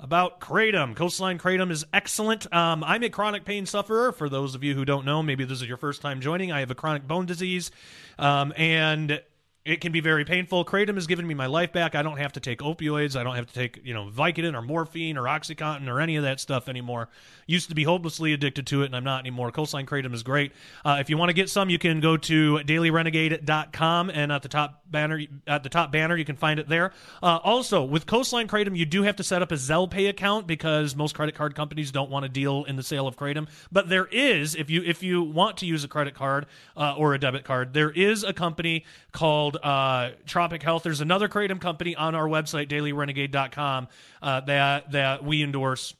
about 0.00 0.40
Kratom. 0.40 0.96
Coastline 0.96 1.38
Kratom 1.38 1.70
is 1.70 1.84
excellent. 1.92 2.52
Um, 2.52 2.82
I'm 2.82 3.02
a 3.02 3.10
chronic 3.10 3.44
pain 3.44 3.66
sufferer. 3.66 4.12
For 4.12 4.28
those 4.28 4.54
of 4.54 4.64
you 4.64 4.74
who 4.74 4.84
don't 4.84 5.04
know, 5.04 5.22
maybe 5.22 5.44
this 5.44 5.60
is 5.60 5.68
your 5.68 5.76
first 5.76 6.00
time 6.02 6.20
joining. 6.20 6.50
I 6.50 6.60
have 6.60 6.70
a 6.70 6.74
chronic 6.74 7.06
bone 7.06 7.26
disease, 7.26 7.70
um, 8.18 8.52
and 8.56 9.20
it 9.62 9.82
can 9.82 9.92
be 9.92 10.00
very 10.00 10.24
painful. 10.24 10.64
Kratom 10.64 10.94
has 10.94 11.06
given 11.06 11.26
me 11.26 11.34
my 11.34 11.44
life 11.44 11.70
back. 11.70 11.94
I 11.94 12.02
don't 12.02 12.16
have 12.16 12.32
to 12.32 12.40
take 12.40 12.60
opioids. 12.60 13.14
I 13.14 13.22
don't 13.22 13.36
have 13.36 13.46
to 13.46 13.52
take, 13.52 13.80
you 13.84 13.92
know, 13.92 14.06
Vicodin 14.06 14.54
or 14.54 14.62
morphine 14.62 15.18
or 15.18 15.24
Oxycontin 15.24 15.86
or 15.86 16.00
any 16.00 16.16
of 16.16 16.22
that 16.22 16.40
stuff 16.40 16.66
anymore. 16.66 17.10
Used 17.46 17.68
to 17.68 17.74
be 17.74 17.84
hopelessly 17.84 18.32
addicted 18.32 18.66
to 18.68 18.82
it, 18.82 18.86
and 18.86 18.96
I'm 18.96 19.04
not 19.04 19.20
anymore. 19.20 19.52
Coastline 19.52 19.84
Kratom 19.84 20.14
is 20.14 20.22
great. 20.22 20.52
Uh, 20.82 20.96
if 20.98 21.10
you 21.10 21.18
want 21.18 21.28
to 21.28 21.34
get 21.34 21.50
some, 21.50 21.68
you 21.68 21.78
can 21.78 22.00
go 22.00 22.16
to 22.16 22.60
dailyrenegade.com, 22.64 24.10
and 24.10 24.32
at 24.32 24.42
the 24.42 24.48
top 24.48 24.82
banner, 24.90 25.20
at 25.46 25.62
the 25.62 25.68
top 25.68 25.92
banner, 25.92 26.16
you 26.16 26.24
can 26.24 26.36
find 26.36 26.58
it 26.58 26.68
there. 26.68 26.92
Uh, 27.22 27.38
also, 27.44 27.84
with 27.84 28.06
Coastline 28.06 28.48
Kratom, 28.48 28.76
you 28.76 28.86
do 28.86 29.02
have 29.02 29.16
to 29.16 29.24
set 29.24 29.42
up 29.42 29.52
a 29.52 29.56
Zelle 29.56 29.90
Pay 29.90 30.06
account 30.06 30.46
because 30.46 30.96
most 30.96 31.14
credit 31.14 31.34
card 31.34 31.54
companies 31.54 31.90
don't 31.90 32.10
want 32.10 32.22
to 32.22 32.30
deal 32.30 32.64
in 32.64 32.76
the 32.76 32.82
sale 32.82 33.06
of 33.06 33.16
Kratom. 33.16 33.46
But 33.70 33.90
there 33.90 34.06
is, 34.06 34.54
if 34.54 34.70
you 34.70 34.82
if 34.82 35.02
you 35.02 35.22
want 35.22 35.58
to 35.58 35.66
use 35.66 35.84
a 35.84 35.88
credit 35.88 36.14
card 36.14 36.46
uh, 36.78 36.94
or 36.96 37.12
a 37.12 37.18
debit 37.18 37.44
card, 37.44 37.74
there 37.74 37.90
is 37.90 38.24
a 38.24 38.32
company 38.32 38.84
called 39.12 39.49
called 39.50 39.64
uh, 39.64 40.10
Tropic 40.26 40.62
Health. 40.62 40.82
There's 40.82 41.00
another 41.00 41.28
kratom 41.28 41.60
company 41.60 41.96
on 41.96 42.14
our 42.14 42.26
website, 42.26 42.68
dailyrenegade.com, 42.68 43.88
uh, 44.22 44.40
that 44.42 44.92
that 44.92 45.24
we 45.24 45.42
endorse 45.42 45.94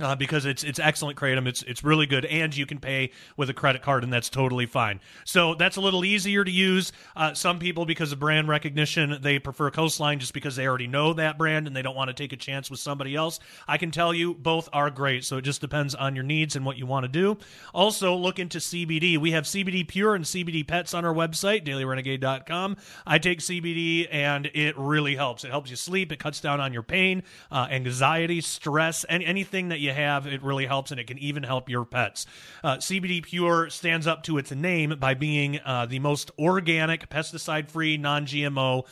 uh, 0.00 0.16
because 0.16 0.44
it's 0.44 0.64
it's 0.64 0.78
excellent 0.80 1.16
kratom. 1.16 1.46
It's 1.46 1.62
it's 1.62 1.84
really 1.84 2.06
good, 2.06 2.24
and 2.24 2.56
you 2.56 2.66
can 2.66 2.78
pay 2.78 3.12
with 3.36 3.48
a 3.48 3.54
credit 3.54 3.82
card, 3.82 4.02
and 4.02 4.12
that's 4.12 4.28
totally 4.28 4.66
fine. 4.66 5.00
So 5.24 5.54
that's 5.54 5.76
a 5.76 5.80
little 5.80 6.04
easier 6.04 6.44
to 6.44 6.50
use. 6.50 6.92
Uh, 7.14 7.34
some 7.34 7.58
people, 7.60 7.86
because 7.86 8.10
of 8.10 8.18
brand 8.18 8.48
recognition, 8.48 9.18
they 9.20 9.38
prefer 9.38 9.70
Coastline 9.70 10.18
just 10.18 10.34
because 10.34 10.56
they 10.56 10.66
already 10.66 10.88
know 10.88 11.12
that 11.12 11.38
brand 11.38 11.66
and 11.66 11.76
they 11.76 11.82
don't 11.82 11.94
want 11.94 12.08
to 12.08 12.14
take 12.14 12.32
a 12.32 12.36
chance 12.36 12.70
with 12.70 12.80
somebody 12.80 13.14
else. 13.14 13.38
I 13.68 13.78
can 13.78 13.92
tell 13.92 14.12
you 14.12 14.34
both 14.34 14.68
are 14.72 14.90
great. 14.90 15.24
So 15.24 15.36
it 15.36 15.42
just 15.42 15.60
depends 15.60 15.94
on 15.94 16.16
your 16.16 16.24
needs 16.24 16.56
and 16.56 16.66
what 16.66 16.76
you 16.76 16.86
want 16.86 17.04
to 17.04 17.08
do. 17.08 17.38
Also, 17.72 18.16
look 18.16 18.40
into 18.40 18.58
CBD. 18.58 19.16
We 19.16 19.30
have 19.30 19.44
CBD 19.44 19.86
Pure 19.86 20.16
and 20.16 20.24
CBD 20.24 20.66
Pets 20.66 20.94
on 20.94 21.04
our 21.04 21.14
website, 21.14 21.64
DailyRenegade.com. 21.64 22.76
I 23.06 23.18
take 23.18 23.38
CBD, 23.38 24.08
and 24.10 24.50
it 24.54 24.76
really 24.76 25.14
helps. 25.14 25.44
It 25.44 25.50
helps 25.50 25.70
you 25.70 25.76
sleep. 25.76 26.10
It 26.10 26.18
cuts 26.18 26.40
down 26.40 26.60
on 26.60 26.72
your 26.72 26.82
pain, 26.82 27.22
uh, 27.52 27.68
anxiety, 27.70 28.40
stress, 28.40 29.04
and 29.04 29.22
anything 29.22 29.68
that 29.68 29.80
you 29.83 29.83
have, 29.92 30.26
it 30.26 30.42
really 30.42 30.66
helps, 30.66 30.90
and 30.90 31.00
it 31.00 31.06
can 31.06 31.18
even 31.18 31.42
help 31.42 31.68
your 31.68 31.84
pets. 31.84 32.26
Uh, 32.62 32.76
CBD 32.76 33.22
Pure 33.22 33.70
stands 33.70 34.06
up 34.06 34.22
to 34.24 34.38
its 34.38 34.50
name 34.52 34.96
by 34.98 35.14
being 35.14 35.60
uh, 35.64 35.86
the 35.86 35.98
most 35.98 36.30
organic, 36.38 37.08
pesticide 37.08 37.68
free, 37.70 37.96
non 37.96 38.26
GMO 38.26 38.84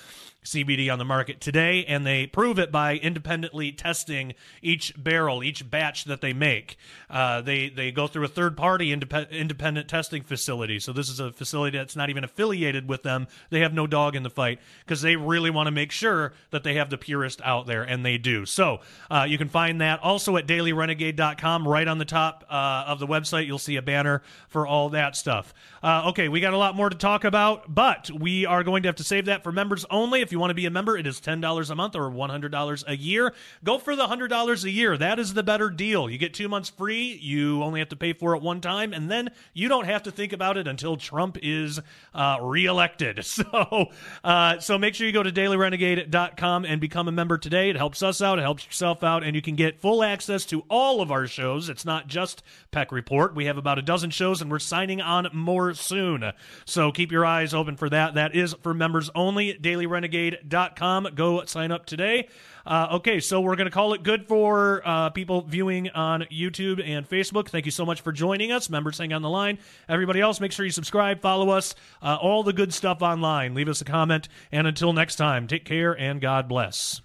CBD 0.45 0.93
on 0.93 0.99
the 0.99 1.05
market 1.05 1.41
today, 1.41 1.85
and 1.87 2.05
they 2.05 2.27
prove 2.27 2.59
it 2.59 2.73
by 2.73 2.97
independently 2.97 3.71
testing 3.71 4.35
each 4.61 4.93
barrel, 5.01 5.43
each 5.43 5.71
batch 5.71 6.05
that 6.05 6.21
they 6.21 6.33
make. 6.33 6.77
Uh, 7.09 7.41
they 7.41 7.69
they 7.69 7.93
go 7.93 8.07
through 8.09 8.25
a 8.25 8.29
third 8.29 8.57
party 8.57 8.95
indep- 8.95 9.31
independent 9.31 9.89
testing 9.89 10.23
facility. 10.23 10.81
So 10.81 10.93
this 10.93 11.09
is 11.09 11.21
a 11.21 11.33
facility 11.33 11.79
that's 11.79 11.95
not 11.95 12.11
even 12.11 12.25
affiliated 12.25 12.89
with 12.89 13.05
them. 13.05 13.29
They 13.51 13.61
have 13.61 13.73
no 13.73 13.87
dog 13.87 14.17
in 14.17 14.25
the 14.25 14.31
fight 14.31 14.59
because 14.85 15.01
they 15.01 15.15
really 15.15 15.51
want 15.51 15.69
to 15.69 15.71
make 15.71 15.93
sure 15.93 16.33
that 16.51 16.65
they 16.65 16.75
have 16.75 16.91
the 16.91 16.99
purest 16.99 17.41
out 17.45 17.67
there, 17.67 17.83
and 17.83 18.05
they 18.05 18.19
do. 18.19 18.45
So 18.45 18.81
uh, 19.11 19.27
you 19.29 19.39
can 19.39 19.49
find 19.49 19.81
that 19.81 20.01
also 20.03 20.37
at 20.37 20.47
dailyrenegade.com. 20.47 21.69
Right 21.69 21.87
on 21.87 21.99
the 21.99 22.05
top 22.05 22.45
uh, 22.51 22.85
of 22.89 22.99
the 22.99 23.07
website, 23.07 23.47
you'll 23.47 23.59
see 23.59 23.77
a 23.77 23.83
banner 23.83 24.23
for 24.49 24.67
all 24.67 24.89
that 24.89 25.15
stuff. 25.15 25.55
Uh, 25.83 26.09
okay, 26.09 26.29
we 26.29 26.41
got 26.41 26.53
a 26.53 26.59
lot 26.59 26.75
more 26.75 26.91
to 26.91 26.97
talk 26.97 27.23
about, 27.23 27.73
but 27.73 28.11
we 28.11 28.45
are 28.45 28.65
going 28.65 28.83
to 28.83 28.89
have 28.89 28.97
to 28.97 29.05
save 29.05 29.27
that 29.27 29.45
for 29.45 29.53
members 29.53 29.85
only. 29.91 30.21
If 30.21 30.32
you 30.33 30.39
want 30.39 30.51
to 30.51 30.55
be 30.55 30.67
a 30.67 30.71
member, 30.71 30.97
it 30.97 31.07
is 31.07 31.21
$10 31.21 31.71
a 31.71 31.75
month 31.75 31.95
or 31.95 32.11
$100 32.11 32.85
a 32.87 32.97
year. 32.97 33.35
Go 33.63 33.79
for 33.79 33.95
the 33.95 34.07
$100 34.07 34.65
a 34.65 34.71
year. 34.71 34.97
That 34.97 35.19
is 35.19 35.35
the 35.35 35.43
better 35.43 35.71
deal. 35.71 36.11
You 36.11 36.19
get 36.19 36.35
two 36.35 36.49
months 36.49 36.71
free. 36.71 37.19
You 37.21 37.63
only 37.63 37.81
have 37.81 37.91
to 37.91 37.97
pay 37.97 38.13
for 38.13 38.35
it 38.35 38.43
one 38.43 38.61
time, 38.61 38.93
and 38.93 39.11
then 39.11 39.31
you 39.53 39.69
don't 39.69 39.85
have 39.85 40.03
to 40.05 40.11
think 40.11 40.33
about 40.33 40.57
it 40.57 40.67
until 40.67 40.97
Trump 40.97 41.37
is 41.43 41.81
uh, 42.15 42.39
reelected. 42.41 43.25
So, 43.33 43.87
uh, 44.23 44.59
so 44.59 44.79
make 44.79 44.95
sure 44.95 45.07
you 45.07 45.13
go 45.13 45.23
to 45.23 45.33
dailyrenegade.com 45.33 46.65
and 46.65 46.81
become 46.81 47.09
a 47.09 47.13
member 47.13 47.39
today. 47.39 47.71
It 47.71 47.77
helps 47.77 48.03
us 48.03 48.21
out, 48.21 48.39
it 48.39 48.43
helps 48.43 48.67
yourself 48.67 49.03
out, 49.03 49.25
and 49.25 49.35
you 49.35 49.43
can 49.43 49.57
get 49.57 49.81
full 49.81 50.03
access 50.03 50.45
to 50.47 50.65
all 50.69 51.01
of 51.01 51.11
our 51.11 51.27
shows. 51.27 51.69
It's 51.69 51.85
not 51.85 52.09
just 52.09 52.43
Peck 52.71 52.93
Report. 52.93 53.35
We 53.35 53.47
have 53.47 53.57
about 53.57 53.79
a 53.79 53.83
dozen 53.83 54.11
shows, 54.11 54.41
and 54.43 54.51
we're 54.51 54.59
signing 54.59 55.01
on 55.01 55.29
more 55.33 55.75
soon. 55.75 56.33
So 56.65 56.93
keep 56.93 57.11
your 57.11 57.25
eyes 57.25 57.55
open 57.55 57.77
for 57.77 57.89
that. 57.91 58.15
That 58.15 58.35
is 58.35 58.55
for 58.63 58.75
members 58.75 59.11
only. 59.15 59.55
Daily 59.55 59.87
Renegade 59.87 60.22
com. 60.77 61.09
Go 61.15 61.45
sign 61.45 61.73
up 61.73 61.87
today. 61.87 62.29
Uh, 62.65 62.89
okay, 62.93 63.19
so 63.21 63.41
we're 63.41 63.57
going 63.57 63.67
to 63.67 63.73
call 63.73 63.93
it 63.93 64.03
good 64.03 64.27
for 64.27 64.83
uh, 64.85 65.11
people 65.11 65.43
viewing 65.43 65.91
on 65.91 66.23
YouTube 66.33 66.83
and 66.85 67.09
Facebook. 67.09 67.49
Thank 67.49 67.65
you 67.65 67.73
so 67.73 67.85
much 67.85 68.01
for 68.01 68.13
joining 68.13 68.53
us. 68.53 68.71
Members, 68.71 68.99
hang 68.99 69.13
on 69.13 69.23
the 69.23 69.31
line. 69.31 69.59
Everybody 69.89 70.21
else, 70.21 70.41
make 70.41 70.53
sure 70.53 70.65
you 70.65 70.71
subscribe, 70.71 71.21
follow 71.21 71.51
us, 71.51 71.75
uh, 72.03 72.19
all 72.21 72.43
the 72.43 72.53
good 72.53 72.73
stuff 72.73 73.03
online. 73.03 73.55
Leave 73.55 73.69
us 73.69 73.81
a 73.81 73.85
comment. 73.85 74.29
And 74.53 74.67
until 74.67 74.93
next 74.93 75.17
time, 75.17 75.47
take 75.47 75.65
care 75.65 75.93
and 75.99 76.21
God 76.21 76.49
bless. 76.49 77.01